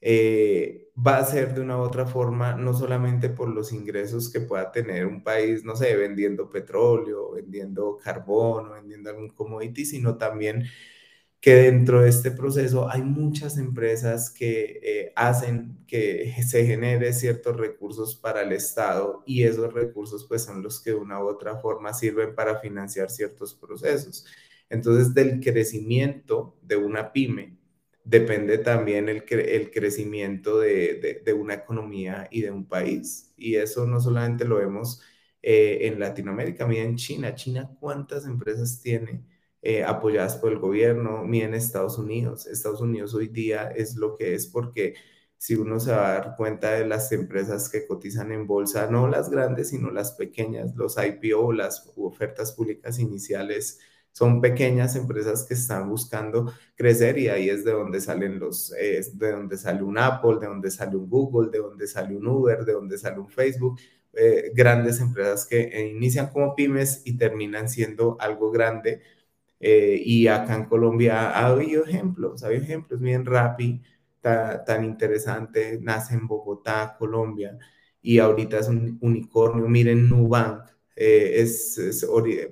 [0.00, 4.40] eh, va a ser de una u otra forma, no solamente por los ingresos que
[4.40, 10.16] pueda tener un país, no sé, vendiendo petróleo, vendiendo carbón o vendiendo algún commodity, sino
[10.18, 10.64] también
[11.40, 17.56] que dentro de este proceso hay muchas empresas que eh, hacen que se genere ciertos
[17.56, 21.58] recursos para el Estado y esos recursos pues son los que de una u otra
[21.58, 24.24] forma sirven para financiar ciertos procesos.
[24.74, 27.56] Entonces, del crecimiento de una pyme,
[28.04, 33.32] depende también el, crecimiento de, de, una economía y de un país.
[33.36, 35.02] Y eso no solamente lo vemos
[35.42, 37.34] eh, en Latinoamérica, mira en China.
[37.34, 39.24] China, ¿cuántas empresas tiene
[39.62, 41.24] eh, apoyadas por el gobierno?
[41.24, 42.46] Mira en Estados Unidos.
[42.46, 44.94] Estados Unidos hoy día es lo que es porque
[45.36, 49.08] si uno se va a dar cuenta de las empresas que cotizan en bolsa, no
[49.08, 53.80] las grandes, sino las pequeñas, los IPO, las ofertas públicas iniciales,
[54.14, 59.32] son pequeñas empresas que están buscando crecer y ahí es de donde salen los, de
[59.32, 62.72] donde sale un Apple, de donde sale un Google, de donde sale un Uber, de
[62.74, 63.78] donde sale un Facebook,
[64.12, 69.02] eh, grandes empresas que eh, inician como pymes y terminan siendo algo grande.
[69.60, 73.82] Eh, y acá en Colombia ha habido ejemplos, ha habido ejemplos, bien Rappi,
[74.22, 77.58] tan interesante, nace en Bogotá, Colombia,
[78.02, 79.68] y ahorita es un unicornio.
[79.68, 80.62] Miren, Nubank,
[80.96, 81.78] eh, es,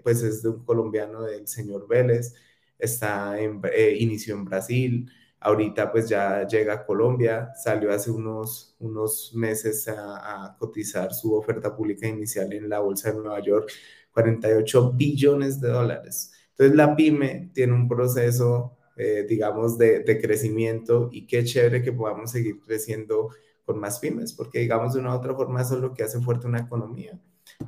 [0.03, 2.35] pues es de un colombiano del señor Vélez,
[2.79, 9.33] está eh, inició en Brasil, ahorita pues ya llega a Colombia, salió hace unos, unos
[9.35, 13.71] meses a, a, cotizar su oferta pública inicial en la Bolsa de Nueva York,
[14.13, 16.33] 48 billones de dólares.
[16.51, 21.93] Entonces la pyme tiene un proceso eh, digamos, de, de, crecimiento y qué chévere que
[21.93, 23.31] podamos seguir creciendo
[23.65, 26.21] con más pymes, porque digamos de una u otra forma eso es lo que hace
[26.21, 27.19] fuerte una economía.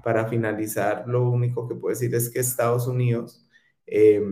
[0.02, 3.46] Para finalizar, lo único que puedo decir es que Estados Unidos,
[3.86, 4.22] eh,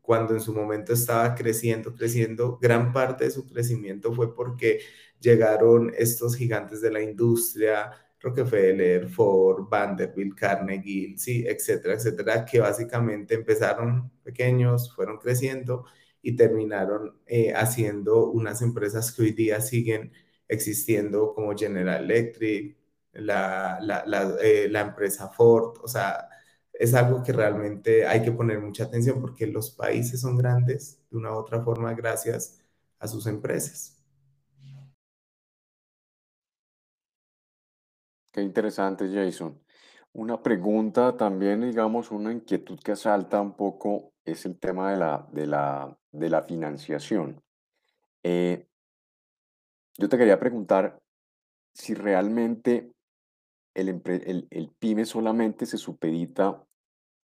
[0.00, 4.80] cuando en su momento estaba creciendo, creciendo, gran parte de su crecimiento fue porque
[5.20, 13.34] llegaron estos gigantes de la industria, Rockefeller, Ford, Vanderbilt, Carnegie, sí, etcétera, etcétera, que básicamente
[13.34, 15.86] empezaron pequeños, fueron creciendo
[16.22, 20.12] y terminaron eh, haciendo unas empresas que hoy día siguen
[20.48, 22.76] existiendo como General Electric,
[23.12, 26.28] la, la, la, eh, la, empresa Ford, o sea,
[26.72, 31.16] es algo que realmente hay que poner mucha atención porque los países son grandes de
[31.18, 32.60] una u otra forma gracias
[32.98, 33.96] a sus empresas.
[38.32, 39.60] Qué interesante, Jason.
[40.12, 45.28] Una pregunta también, digamos, una inquietud que asalta un poco es el tema de la,
[45.32, 47.42] de la, de la financiación.
[48.22, 48.66] Eh,
[49.98, 50.98] yo te quería preguntar
[51.74, 52.92] si realmente
[53.88, 56.62] el, pyme solamente se supedita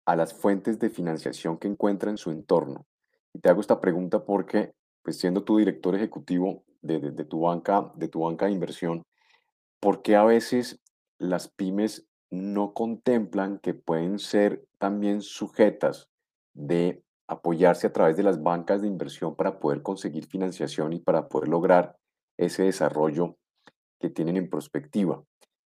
[0.06, 2.86] a las fuentes de financiación que encuentra en su entorno.
[3.34, 4.72] Y te hago esta pregunta porque,
[5.02, 9.02] pues siendo tu director ejecutivo de tu, banca, de tu banca de inversión,
[9.80, 10.80] ¿por qué a veces
[11.18, 16.08] las pymes no contemplan que pueden ser también sujetas
[16.54, 21.28] de apoyarse a través de las bancas de inversión para poder conseguir financiación y para
[21.28, 21.96] poder lograr
[22.38, 23.36] ese desarrollo
[24.00, 25.22] que tienen en perspectiva.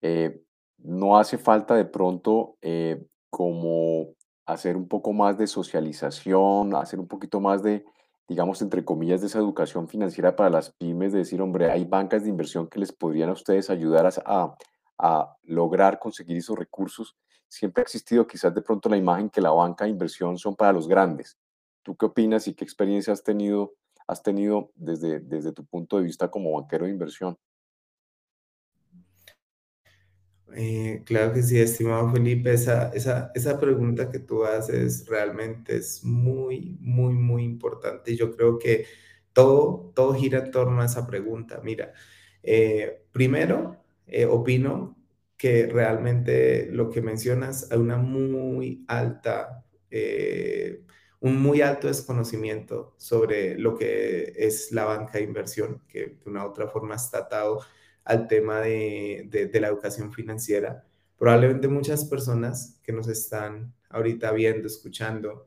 [0.02, 0.42] Eh,
[0.78, 4.14] no hace falta de pronto eh, como
[4.46, 7.84] hacer un poco más de socialización, hacer un poquito más de,
[8.28, 12.22] digamos, entre comillas, de esa educación financiera para las pymes, de decir, hombre, hay bancas
[12.22, 14.56] de inversión que les podrían a ustedes ayudar a,
[14.98, 17.16] a lograr conseguir esos recursos,
[17.48, 20.72] siempre ha existido quizás de pronto la imagen que la banca de inversión son para
[20.72, 21.38] los grandes.
[21.82, 23.74] ¿Tú qué opinas y qué experiencia has tenido,
[24.06, 27.38] has tenido desde, desde tu punto de vista como banquero de inversión?
[30.54, 36.02] Eh, claro que sí, estimado Felipe, esa, esa, esa pregunta que tú haces realmente es
[36.04, 38.86] muy, muy, muy importante y yo creo que
[39.34, 41.60] todo, todo gira en torno a esa pregunta.
[41.62, 41.92] Mira,
[42.42, 44.96] eh, primero, eh, opino
[45.36, 49.64] que realmente lo que mencionas hay una muy alta,
[51.20, 56.44] un muy alto desconocimiento sobre lo que es la banca de inversión, que de una
[56.44, 57.60] u otra forma está atado
[58.08, 60.84] al tema de, de, la educación financiera.
[61.18, 65.46] Probablemente muchas personas que nos están ahorita viendo, escuchando,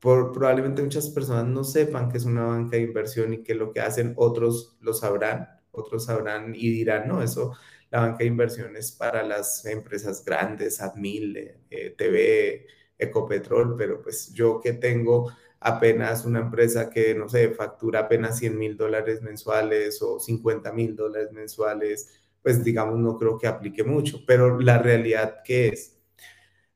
[0.00, 3.72] por, probablemente muchas personas no sepan que es una banca de inversión y que lo
[3.72, 7.56] que hacen otros lo sabrán, otros sabrán y dirán, no, eso
[7.90, 11.36] la banca de inversiones para las empresas grandes, Admil,
[11.70, 12.66] eh, TV,
[12.98, 15.30] Ecopetrol, pero pues yo que tengo
[15.60, 20.96] apenas una empresa que, no sé, factura apenas 100 mil dólares mensuales o 50 mil
[20.96, 25.98] dólares mensuales, pues digamos, no creo que aplique mucho, pero la realidad que es,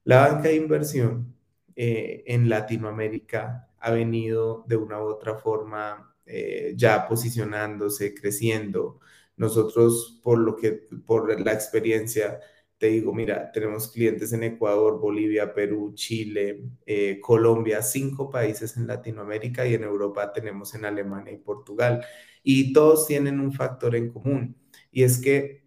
[0.04, 1.36] la banca de inversión
[1.76, 9.00] eh, en Latinoamérica ha venido de una u otra forma eh, ya posicionándose, creciendo,
[9.36, 10.72] nosotros, por lo que,
[11.06, 12.40] por la experiencia,
[12.82, 18.88] te digo, mira, tenemos clientes en Ecuador, Bolivia, Perú, Chile, eh, Colombia, cinco países en
[18.88, 22.04] Latinoamérica y en Europa tenemos en Alemania y Portugal.
[22.42, 24.56] Y todos tienen un factor en común
[24.90, 25.62] y es que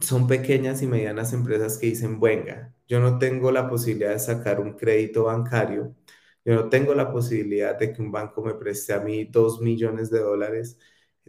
[0.00, 4.60] son pequeñas y medianas empresas que dicen, venga, yo no tengo la posibilidad de sacar
[4.60, 5.96] un crédito bancario,
[6.44, 10.10] yo no tengo la posibilidad de que un banco me preste a mí dos millones
[10.10, 10.78] de dólares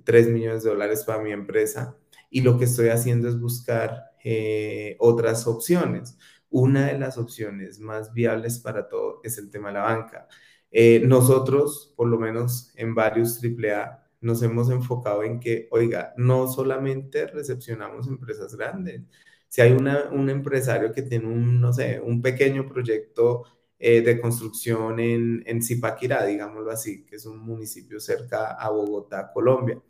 [0.03, 1.97] 3 millones de dólares para mi empresa
[2.30, 6.17] y lo que estoy haciendo es buscar eh, otras opciones.
[6.49, 10.28] una de las opciones más viables para todo es el tema de la banca.
[10.71, 16.47] Eh, nosotros, por lo menos en varios AAA, nos hemos enfocado en que, oiga, no
[16.47, 19.03] solamente recepcionamos empresas grandes.
[19.47, 23.45] Si hay un empresario que tiene un, no sé, un pequeño proyecto
[23.80, 29.32] eh, de construcción en, en Zipaquirá, digámoslo así, que es un municipio cerca a Bogotá,
[29.34, 29.82] Colombia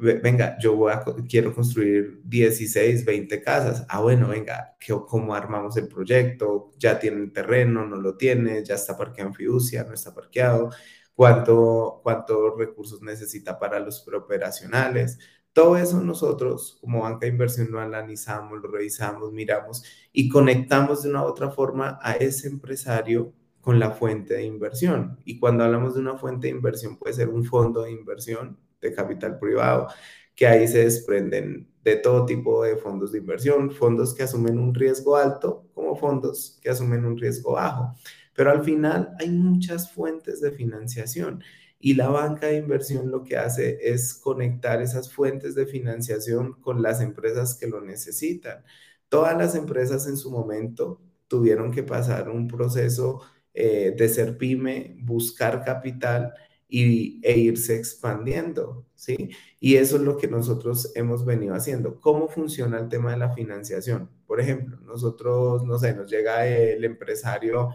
[0.00, 3.86] venga, yo voy a, quiero construir 16, 20 casas.
[3.88, 4.76] Ah, bueno, venga,
[5.08, 6.70] ¿cómo armamos el proyecto?
[6.78, 7.86] ¿Ya tiene el terreno?
[7.86, 8.64] ¿No lo tiene?
[8.64, 9.84] ¿Ya está parqueado en fiducia?
[9.84, 10.70] ¿No está parqueado?
[11.14, 15.18] ¿Cuánto, ¿Cuántos recursos necesita para los preoperacionales?
[15.52, 19.82] Todo eso nosotros como banca de inversión lo analizamos, lo revisamos, miramos
[20.12, 23.32] y conectamos de una u otra forma a ese empresario
[23.62, 25.18] con la fuente de inversión.
[25.24, 28.92] Y cuando hablamos de una fuente de inversión, puede ser un fondo de inversión, de
[28.92, 29.88] capital privado,
[30.34, 34.74] que ahí se desprenden de todo tipo de fondos de inversión, fondos que asumen un
[34.74, 37.94] riesgo alto como fondos que asumen un riesgo bajo.
[38.34, 41.42] Pero al final hay muchas fuentes de financiación
[41.78, 46.82] y la banca de inversión lo que hace es conectar esas fuentes de financiación con
[46.82, 48.64] las empresas que lo necesitan.
[49.08, 53.20] Todas las empresas en su momento tuvieron que pasar un proceso
[53.54, 56.34] eh, de ser pyme, buscar capital
[56.68, 59.30] y, e irse expandiendo, ¿sí?
[59.60, 62.00] Y eso es lo que nosotros hemos venido haciendo.
[62.00, 64.10] ¿Cómo funciona el tema de la financiación?
[64.26, 67.70] Por ejemplo, nosotros, no sé, nos llega el empresario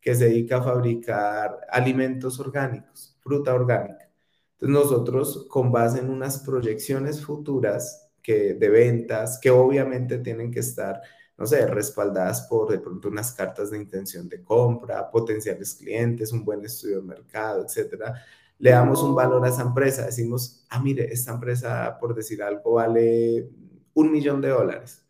[0.00, 4.10] que se dedica a fabricar alimentos orgánicos, fruta orgánica.
[4.54, 10.60] Entonces nosotros, con base en unas proyecciones futuras que, de ventas, que obviamente tienen que
[10.60, 11.00] estar
[11.40, 16.44] no sé, respaldadas por de pronto unas cartas de intención de compra, potenciales clientes, un
[16.44, 18.22] buen estudio de mercado, etcétera,
[18.58, 20.04] le damos un valor a esa empresa.
[20.04, 23.48] Decimos, ah, mire, esta empresa, por decir algo, vale
[23.94, 25.06] un millón de dólares,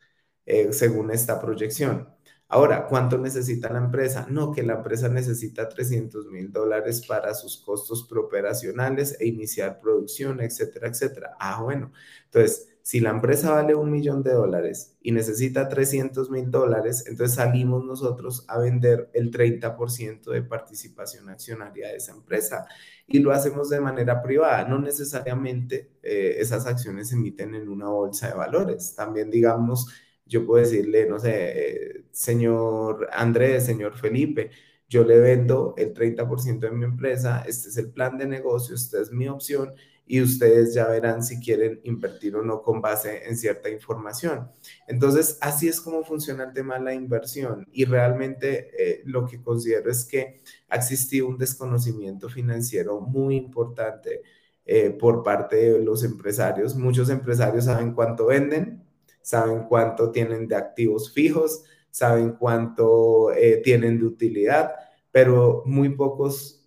[0.47, 2.09] eh, según esta proyección.
[2.49, 4.27] Ahora, ¿cuánto necesita la empresa?
[4.31, 10.41] No, que la empresa necesita 300 mil dólares para sus costos preoperacionales e iniciar producción,
[10.41, 11.37] etcétera, etcétera.
[11.41, 11.93] Ah, bueno.
[12.27, 17.37] Entonces, si la empresa vale un millón de dólares y necesita 300 mil dólares, entonces
[17.37, 22.67] salimos nosotros a vender el 30% de participación accionaria de esa empresa
[23.07, 24.67] y lo hacemos de manera privada.
[24.67, 28.93] No necesariamente eh, esas acciones se emiten en una bolsa de valores.
[28.97, 29.87] También, digamos,
[30.27, 34.51] yo puedo decirle, no sé, eh, señor Andrés, señor Felipe,
[34.89, 39.01] yo le vendo el 30% de mi empresa, este es el plan de negocio, esta
[39.01, 39.75] es mi opción
[40.11, 44.51] y ustedes ya verán si quieren invertir o no con base en cierta información.
[44.89, 49.41] Entonces, así es como funciona el tema de la inversión y realmente eh, lo que
[49.41, 54.23] considero es que ha existido un desconocimiento financiero muy importante
[54.65, 56.75] eh, por parte de los empresarios.
[56.75, 58.83] Muchos empresarios saben cuánto venden,
[59.23, 64.73] saben cuánto tienen de activos fijos, saben cuánto eh, tienen de utilidad,
[65.13, 66.60] pero muy pocos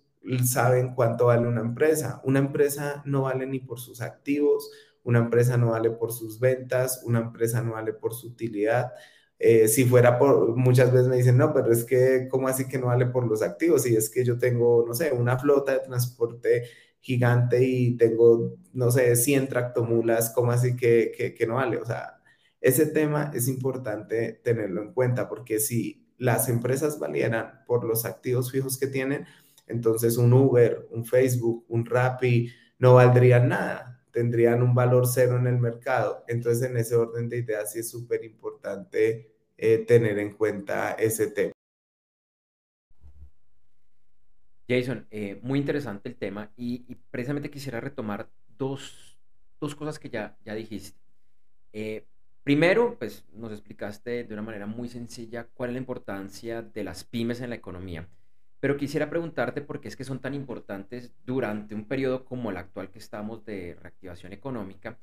[0.44, 2.20] saben cuánto vale una empresa.
[2.24, 4.70] Una empresa no vale ni por sus activos,
[5.02, 8.92] una empresa no vale por sus ventas, una empresa no vale por su utilidad.
[9.38, 12.78] Eh, si fuera por, muchas veces me dicen, no, pero es que, ¿cómo así que
[12.78, 13.82] no vale por los activos?
[13.82, 16.64] Si es que yo tengo, no sé, una flota de transporte
[17.00, 21.76] gigante y tengo, no sé, 100 tractomulas, ¿cómo así que, que, que no vale?
[21.78, 22.22] O sea,
[22.60, 28.50] ese tema es importante tenerlo en cuenta porque si las empresas valieran por los activos
[28.50, 29.26] fijos que tienen,
[29.66, 35.46] entonces un Uber, un Facebook, un Rappi no valdrían nada, tendrían un valor cero en
[35.46, 36.24] el mercado.
[36.28, 41.28] Entonces en ese orden de ideas sí es súper importante eh, tener en cuenta ese
[41.28, 41.52] tema.
[44.68, 49.18] Jason, eh, muy interesante el tema y, precisamente quisiera retomar dos,
[49.58, 50.98] cosas que ya, ya dijiste.
[51.72, 52.06] Eh,
[52.42, 57.04] primero, pues nos explicaste de una manera muy sencilla cuál es la importancia de las
[57.04, 58.08] pymes en la economía.
[58.64, 62.56] Pero quisiera preguntarte por qué es que son tan importantes durante un periodo como el
[62.56, 64.98] actual que estamos de reactivación económica.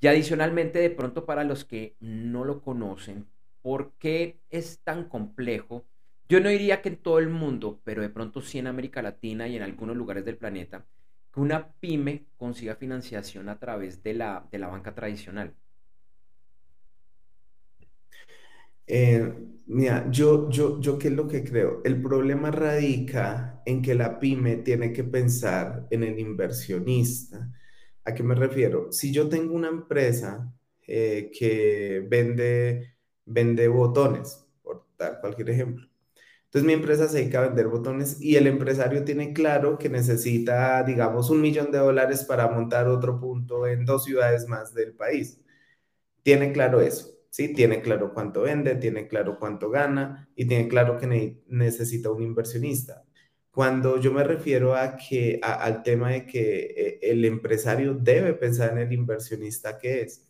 [0.00, 3.26] Y adicionalmente, de pronto para los que no lo conocen,
[3.60, 5.84] ¿por qué es tan complejo?
[6.26, 9.46] Yo no diría que en todo el mundo, pero de pronto sí en América Latina
[9.46, 10.86] y en algunos lugares del planeta,
[11.34, 15.52] que una pyme consiga financiación a través de la, de la banca tradicional.
[18.86, 19.32] Eh,
[19.66, 21.80] mira, yo, yo, yo qué es lo que creo.
[21.84, 27.50] El problema radica en que la pyme tiene que pensar en el inversionista.
[28.04, 28.90] ¿A qué me refiero?
[28.92, 30.52] Si yo tengo una empresa
[30.86, 35.86] eh, que vende, vende botones, por dar cualquier ejemplo.
[36.46, 40.82] Entonces mi empresa se dedica a vender botones y el empresario tiene claro que necesita,
[40.84, 45.40] digamos, un millón de dólares para montar otro punto en dos ciudades más del país.
[46.24, 47.54] Tiene claro eso ¿sí?
[47.54, 53.04] Tiene claro cuánto vende, tiene claro cuánto gana y tiene claro que necesita un inversionista.
[53.50, 58.72] Cuando yo me refiero a que, al tema de que eh, el empresario debe pensar
[58.72, 60.26] en el inversionista que es,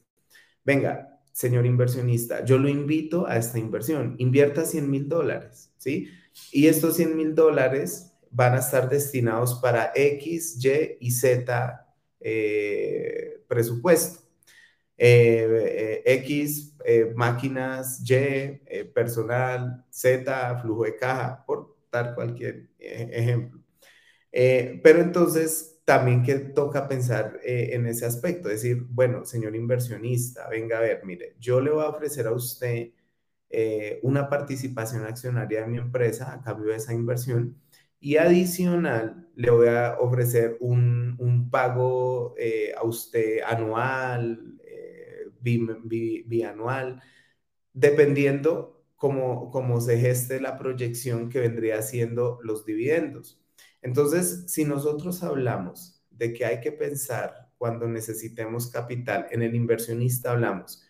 [0.64, 6.08] venga, señor inversionista, yo lo invito a esta inversión, invierta 100 mil dólares, ¿sí?
[6.52, 11.86] Y estos 100 mil dólares van a estar destinados para X, Y y Z
[12.20, 14.21] eh, presupuesto.
[14.96, 16.76] Eh, eh, X,
[17.14, 18.60] máquinas, Y,
[18.94, 23.60] personal, Z, flujo de caja, por dar cualquier ejemplo.
[24.30, 30.80] pero entonces también que toca pensar en ese aspecto, decir, bueno, señor inversionista, venga a
[30.80, 32.90] ver, mire, yo le voy a ofrecer a usted
[34.02, 37.56] una participación accionaria de mi empresa a cambio de esa inversión
[38.00, 44.61] y adicional, le voy a ofrecer un, un pago eh, a usted anual, eh,
[45.42, 47.02] bianual,
[47.72, 53.40] dependiendo cómo, cómo se geste la proyección que vendría siendo los dividendos.
[53.82, 60.32] Entonces, si nosotros hablamos de que hay que pensar cuando necesitemos capital, en el inversionista
[60.32, 60.84] hablamos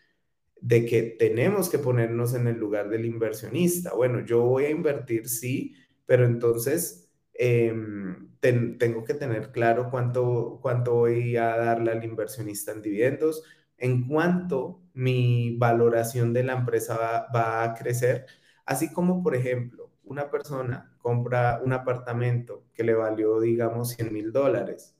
[0.61, 3.94] de que tenemos que ponernos en el lugar del inversionista.
[3.94, 5.74] Bueno, yo voy a invertir, sí,
[6.07, 7.03] pero entonces
[7.34, 13.42] Em, tengo que tener claro cuánto, cuánto voy a darle al inversionista en dividendos,
[13.82, 18.26] en cuánto mi valoración de la empresa va, va a crecer,
[18.66, 24.32] así como, por ejemplo, una persona compra un apartamento que le valió, digamos, 100 mil
[24.32, 24.96] dólares.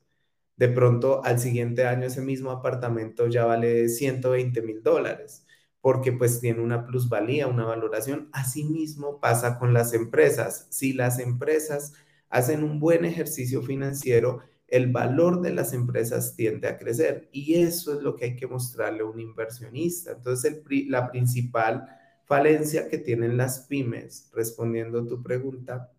[0.57, 5.47] De pronto, al siguiente año, ese mismo apartamento ya vale 120 mil dólares
[5.83, 8.31] porque pues tiene una plusvalía, una valoración.
[8.33, 10.69] Asimismo pasa con las empresas.
[10.71, 11.95] Si las empresas
[12.31, 14.41] hacen un buen ejercicio financiero,
[14.73, 18.47] el valor de las empresas tiende a crecer y eso es lo que hay que
[18.47, 20.13] mostrarle a un inversionista.
[20.13, 21.87] Entonces, la principal
[22.25, 25.93] falencia que tienen las pymes, respondiendo a tu pregunta,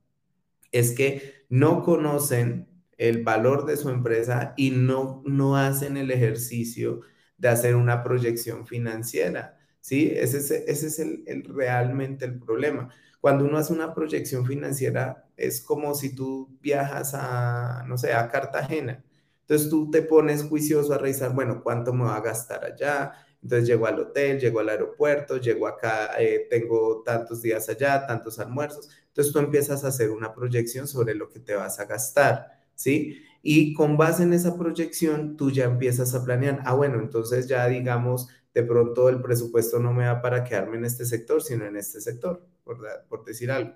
[0.72, 2.68] es que no conocen
[2.98, 7.02] el valor de su empresa y no, no hacen el ejercicio
[7.38, 9.60] de hacer una proyección financiera.
[9.82, 10.12] ¿sí?
[10.16, 12.90] Ese es, ese es el, realmente el problema.
[13.22, 18.30] Cuando uno hace una proyección financiera, es como si tú viajas a, no sé, a
[18.30, 19.04] Cartagena.
[19.42, 23.14] Entonces tú te pones juicioso a revisar, bueno, ¿cuánto me va a gastar allá?
[23.42, 28.40] Entonces llego al hotel, llego al aeropuerto, llego acá, eh, tengo tantos días allá, tantos
[28.40, 28.90] almuerzos.
[29.08, 33.22] Entonces tú empiezas a hacer una proyección sobre lo que te vas a gastar, ¿sí?
[33.42, 37.68] Y con base en esa proyección, tú ya empiezas a planear, ah, bueno, entonces ya
[37.68, 41.76] digamos, de pronto el presupuesto no me da para quedarme en este sector, sino en
[41.76, 43.74] este sector por, decir algo.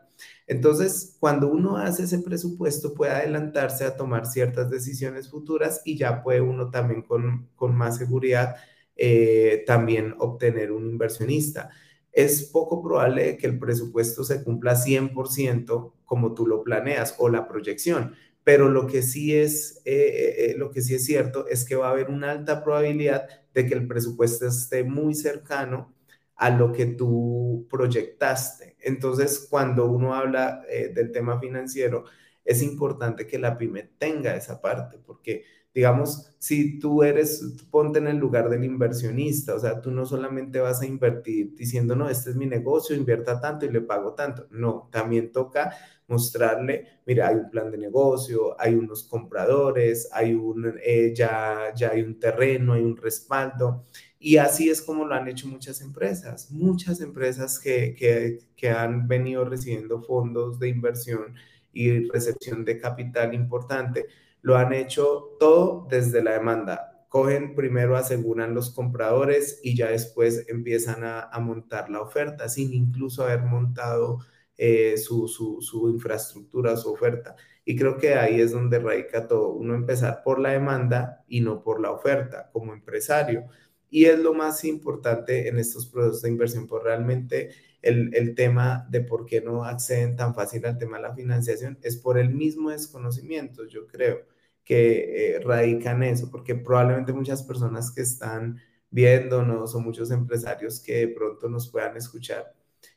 [0.47, 6.23] Entonces, cuando uno hace ese presupuesto, puede adelantarse a tomar ciertas decisiones futuras y ya
[6.23, 8.55] puede uno también con, más seguridad
[8.95, 11.69] eh, también obtener un inversionista.
[12.11, 17.47] Es poco probable que el presupuesto se cumpla 100% como tú lo planeas o la
[17.47, 21.75] proyección, pero lo que sí es, eh, eh, lo que sí es cierto es que
[21.75, 25.93] va a haber una alta probabilidad de que el presupuesto esté muy cercano
[26.38, 28.77] a lo que tú proyectaste.
[28.79, 32.05] Entonces, cuando uno habla eh, del tema financiero,
[32.45, 38.07] es importante que la pyme tenga esa parte, porque digamos, si tú eres, ponte en
[38.07, 42.31] el lugar del inversionista, o sea, tú no solamente vas a invertir diciendo, no, este
[42.31, 44.47] es mi negocio, invierta tanto y le pago tanto.
[44.49, 45.75] No, también toca
[46.07, 51.89] mostrarle, mira, hay un plan de negocio, hay unos compradores, hay un, eh, ya, ya
[51.91, 53.83] hay un terreno, hay un respaldo.
[54.20, 59.45] Y así es como lo han hecho muchas empresas, muchas empresas que, que, han venido
[59.45, 61.36] recibiendo fondos de inversión
[61.72, 64.07] y recepción de capital importante
[64.41, 67.05] lo han hecho todo desde la demanda.
[67.09, 73.24] Cogen primero, aseguran los compradores y ya después empiezan a, montar la oferta sin incluso
[73.24, 74.20] haber montado
[74.57, 77.36] eh, su, su, su, infraestructura, su oferta.
[77.65, 79.49] Y creo que ahí es donde radica todo.
[79.49, 83.47] Uno empezar por la demanda y no por la oferta como empresario.
[83.89, 88.85] Y es lo más importante en estos procesos de inversión, por realmente el, el, tema
[88.89, 92.29] de por qué no acceden tan fácil al tema de la financiación es por el
[92.29, 94.25] mismo desconocimiento, yo creo
[94.67, 98.59] que eh, radican eso, porque probablemente muchas personas que están
[98.89, 102.53] viéndonos o muchos empresarios que de pronto nos puedan escuchar,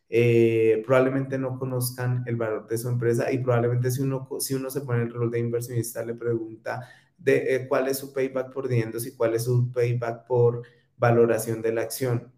[0.08, 4.68] eh, probablemente no conozcan el valor de su empresa y probablemente si uno, si uno
[4.68, 8.52] se pone en el rol de inversionista le pregunta de eh, cuál es su payback
[8.52, 10.62] por dividendos y cuál es su payback por
[11.00, 12.32] valoración de la acción.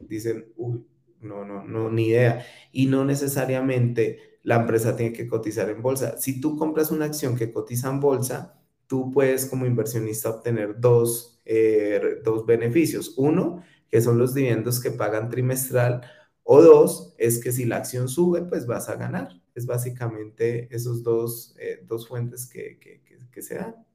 [0.00, 0.84] Dicen, uy,
[1.20, 2.44] no, no, no, ni idea.
[2.72, 6.18] Y no necesariamente la empresa tiene que cotizar en bolsa.
[6.18, 11.40] Si tú compras una acción que cotiza en bolsa, tú puedes como inversionista obtener dos,
[11.44, 13.14] eh, dos beneficios.
[13.16, 16.02] Uno, que son los dividendos que pagan trimestral,
[16.42, 19.28] o dos, es que si la acción sube, pues vas a ganar.
[19.54, 23.87] Es básicamente esos dos, eh, dos fuentes que, que, que se dan.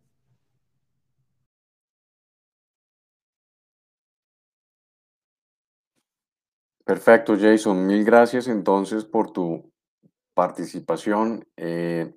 [6.86, 7.86] Perfecto, Jason.
[7.86, 9.72] Mil gracias entonces por tu
[10.34, 12.14] participación, eh,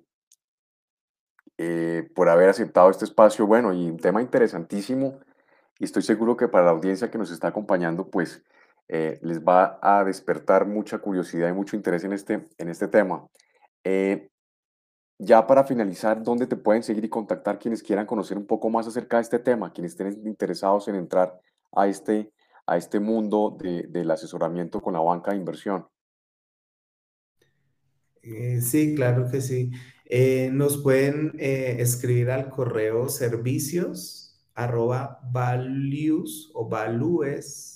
[1.57, 3.47] eh, por haber aceptado este espacio.
[3.47, 5.19] Bueno, y un tema interesantísimo
[5.79, 8.43] y estoy seguro que para la audiencia que nos está acompañando, pues
[8.89, 13.25] eh, les va a despertar mucha curiosidad y mucho interés en este, en este tema.
[15.19, 18.87] ya para finalizar, ¿dónde te pueden seguir y contactar quienes quieran conocer un poco más
[18.87, 21.39] acerca de este tema, quienes estén interesados en entrar
[21.71, 22.31] a este
[22.67, 25.87] a este mundo del asesoramiento con la banca de inversión?
[28.21, 29.71] Eh, sí, claro que sí.
[30.05, 37.73] Eh, nos pueden eh, escribir al correo servicios arroba values o values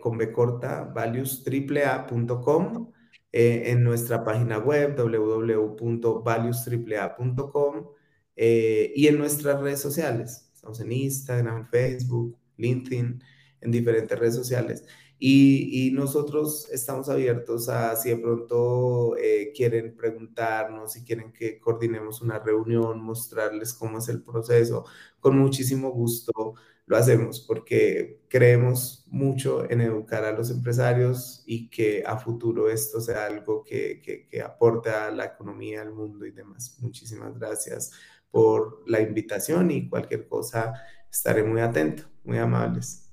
[0.00, 2.90] con B corta valuesaaa.com
[3.30, 7.88] en nuestra página web www.valuesaaa.com
[8.34, 10.50] y en nuestras redes sociales.
[10.54, 13.22] Estamos en Instagram, Facebook, LinkedIn
[13.60, 14.84] en diferentes redes sociales.
[15.20, 22.22] Y, nosotros estamos abiertos a si de pronto eh, quieren preguntarnos, si quieren que coordinemos
[22.22, 24.84] una reunión, mostrarles cómo es el proceso,
[25.20, 26.54] con muchísimo gusto
[26.86, 33.00] lo hacemos porque creemos mucho en educar a los empresarios y que a futuro esto
[33.00, 36.78] sea algo que, que, que aporte a la economía, al mundo y demás.
[36.80, 37.92] Muchísimas gracias
[38.30, 40.74] por la invitación y cualquier cosa
[41.10, 43.07] estaré muy atento, muy amables.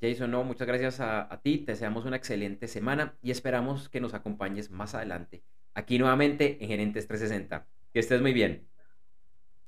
[0.00, 4.14] Jason, no, muchas gracias a, ti, te deseamos una excelente semana y esperamos que nos
[4.14, 5.42] acompañes más adelante,
[5.74, 7.66] aquí nuevamente en Gerentes 360.
[7.92, 8.68] Que estés muy bien.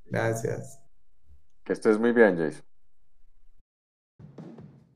[0.05, 0.81] Gracias.
[1.64, 2.64] Que estés muy bien, Jason.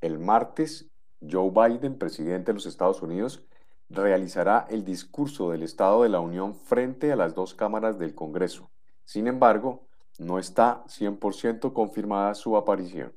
[0.00, 0.90] El martes,
[1.20, 3.44] Joe Biden, presidente de los Estados Unidos,
[3.88, 8.70] realizará el discurso del Estado de la Unión frente a las dos cámaras del Congreso.
[9.04, 9.86] Sin embargo,
[10.18, 13.12] no está 100% confirmada su aparición.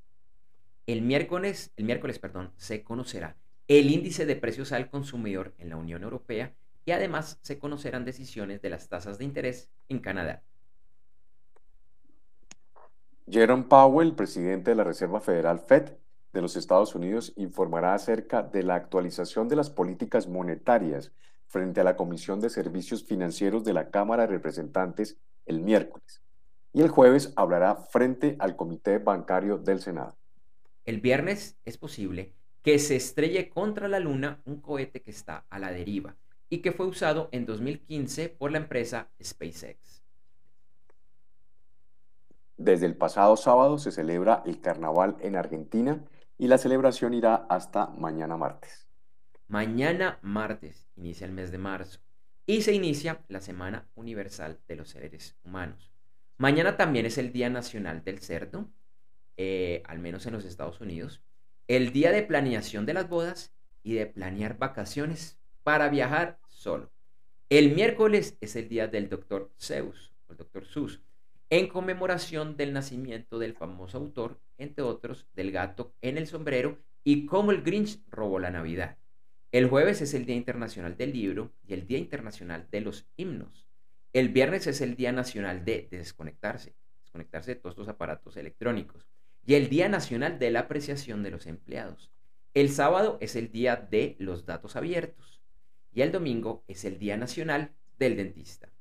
[0.85, 5.77] El miércoles, el miércoles perdón, se conocerá el índice de precios al consumidor en la
[5.77, 6.53] Unión Europea
[6.85, 10.43] y además se conocerán decisiones de las tasas de interés en Canadá.
[13.27, 15.93] Jerome Powell, presidente de la Reserva Federal Fed
[16.31, 21.11] de los Estados Unidos, informará acerca de la actualización de las políticas monetarias
[21.47, 25.17] frente a la Comisión de Servicios Financieros de la Cámara de Representantes
[25.47, 26.21] el miércoles.
[26.71, 30.15] Y el jueves hablará frente al Comité Bancario del Senado.
[30.83, 35.57] El viernes es posible que se estrelle contra la Luna un cohete que está a
[35.57, 36.15] la deriva
[36.47, 39.94] y que fue usado en 2015 por la empresa SpaceX.
[42.57, 46.05] Desde el pasado sábado se celebra el carnaval en Argentina
[46.37, 48.87] y la celebración irá hasta mañana martes.
[49.47, 51.99] Mañana martes inicia el mes de marzo
[52.45, 55.91] y se inicia la Semana Universal de los Seres Humanos.
[56.37, 58.69] Mañana también es el Día Nacional del Cerdo,
[59.37, 61.21] eh, al menos en los Estados Unidos.
[61.67, 63.53] El día de planeación de las bodas
[63.83, 66.91] y de planear vacaciones para viajar solo.
[67.49, 71.01] El miércoles es el día del doctor Zeus, o el doctor Sus,
[71.49, 77.25] en conmemoración del nacimiento del famoso autor, entre otros, del gato en el sombrero y
[77.25, 78.97] cómo el Grinch robó la Navidad.
[79.51, 83.67] El jueves es el Día Internacional del Libro y el Día Internacional de los Himnos.
[84.11, 89.07] El viernes es el Día Nacional de, desconectarse, desconectarse de todos estos aparatos electrónicos.
[89.45, 92.11] Y el Día Nacional de la Apreciación de los Empleados.
[92.53, 95.41] El sábado es el Día de los Datos Abiertos.
[95.93, 98.74] Y el domingo es el Día Nacional del Dentista.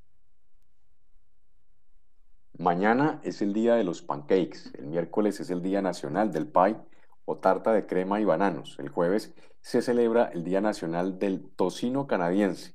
[2.59, 6.77] Mañana es el día de los pancakes, el miércoles es el Día Nacional del Pie
[7.25, 12.07] o tarta de crema y bananos, el jueves se celebra el Día Nacional del Tocino
[12.07, 12.75] Canadiense,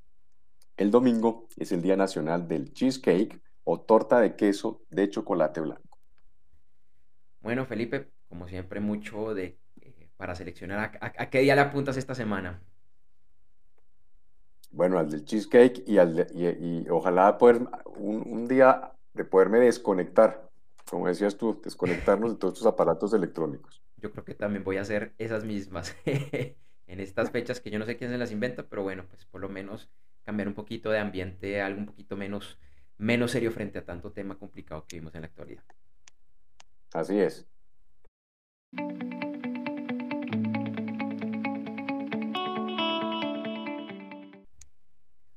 [0.76, 5.98] el domingo es el Día Nacional del Cheesecake o torta de queso de chocolate blanco.
[7.40, 12.16] Bueno, Felipe, como siempre, mucho de, eh, para seleccionar a, qué día le apuntas esta
[12.16, 12.62] semana.
[14.72, 17.62] Bueno, al del cheesecake y, al y, ojalá poder
[17.98, 20.50] un, un día de poderme desconectar,
[20.90, 23.84] como decías tú, desconectarnos de todos estos aparatos electrónicos.
[23.98, 26.56] Yo creo que también voy a hacer esas mismas en
[27.02, 29.50] estas fechas que yo no sé quién se las inventa, pero bueno, pues por lo
[29.50, 29.90] menos
[30.24, 32.62] cambiar un poquito de ambiente, algo un poquito menos,
[32.98, 35.66] menos serio frente a tanto tema complicado que vimos en la actualidad.
[36.94, 37.46] Así es.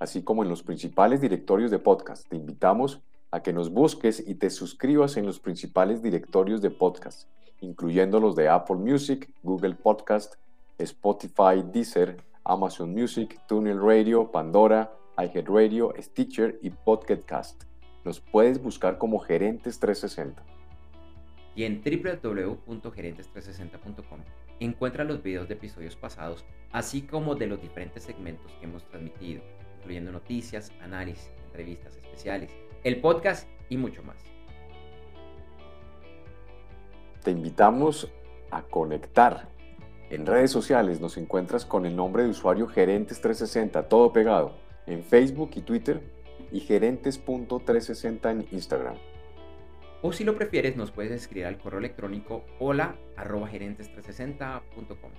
[0.00, 2.26] así como en los principales directorios de podcast.
[2.28, 7.28] Te invitamos a que nos busques y te suscribas en los principales directorios de podcast,
[7.60, 10.34] incluyendo los de Apple Music, Google Podcast,
[10.78, 17.64] Spotify, Deezer, Amazon Music, TuneIn Radio, Pandora, iHeartRadio, Stitcher y Podcast.
[18.04, 20.44] Nos puedes buscar como Gerentes 360.
[21.56, 24.20] Y en www.gerentes360.com
[24.60, 29.40] encuentra los videos de episodios pasados, así como de los diferentes segmentos que hemos transmitido,
[29.78, 32.52] incluyendo noticias, análisis, entrevistas especiales
[32.84, 34.16] el podcast y mucho más.
[37.22, 38.12] Te invitamos
[38.50, 39.48] a conectar.
[40.10, 44.54] En redes sociales nos encuentras con el nombre de usuario Gerentes360, todo pegado,
[44.86, 46.02] en Facebook y Twitter
[46.52, 48.96] y gerentes.360 en Instagram.
[50.02, 55.10] O si lo prefieres, nos puedes escribir al correo electrónico hola gerentes360.com.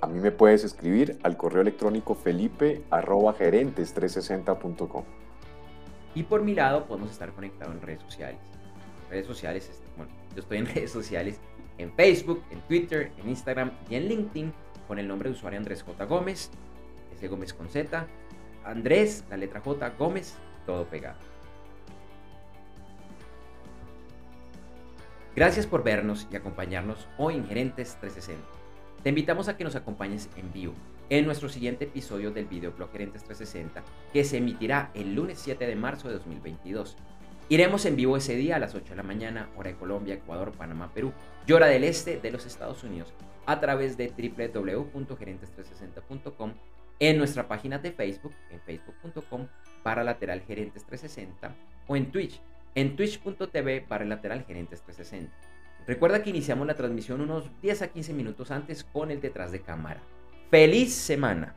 [0.00, 5.04] A mí me puedes escribir al correo electrónico felipe gerentes360.com.
[6.14, 8.38] Y por mi lado podemos estar conectados en redes sociales.
[9.10, 11.40] redes sociales, bueno, yo estoy en redes sociales,
[11.78, 14.52] en Facebook, en Twitter, en Instagram y en LinkedIn
[14.86, 16.04] con el nombre de usuario Andrés J.
[16.04, 16.50] Gómez,
[17.14, 18.06] ese Gómez con Z,
[18.64, 20.34] Andrés, la letra J, Gómez,
[20.66, 21.18] todo pegado.
[25.36, 28.44] Gracias por vernos y acompañarnos hoy en Gerentes 360.
[29.02, 30.74] Te invitamos a que nos acompañes en vivo
[31.10, 35.76] en nuestro siguiente episodio del videoblog Gerentes 360 que se emitirá el lunes 7 de
[35.76, 36.96] marzo de 2022.
[37.48, 40.52] Iremos en vivo ese día a las 8 de la mañana, hora de Colombia, Ecuador,
[40.52, 41.12] Panamá, Perú
[41.46, 43.12] y hora del este de los Estados Unidos
[43.46, 46.52] a través de www.gerentes360.com
[47.00, 49.48] en nuestra página de Facebook, en facebook.com
[49.82, 52.42] para lateral gerentes 360 o en Twitch,
[52.74, 55.32] en twitch.tv para lateral gerentes 360.
[55.86, 59.60] Recuerda que iniciamos la transmisión unos 10 a 15 minutos antes con el detrás de
[59.60, 60.00] cámara.
[60.50, 61.54] ¡Feliz semana!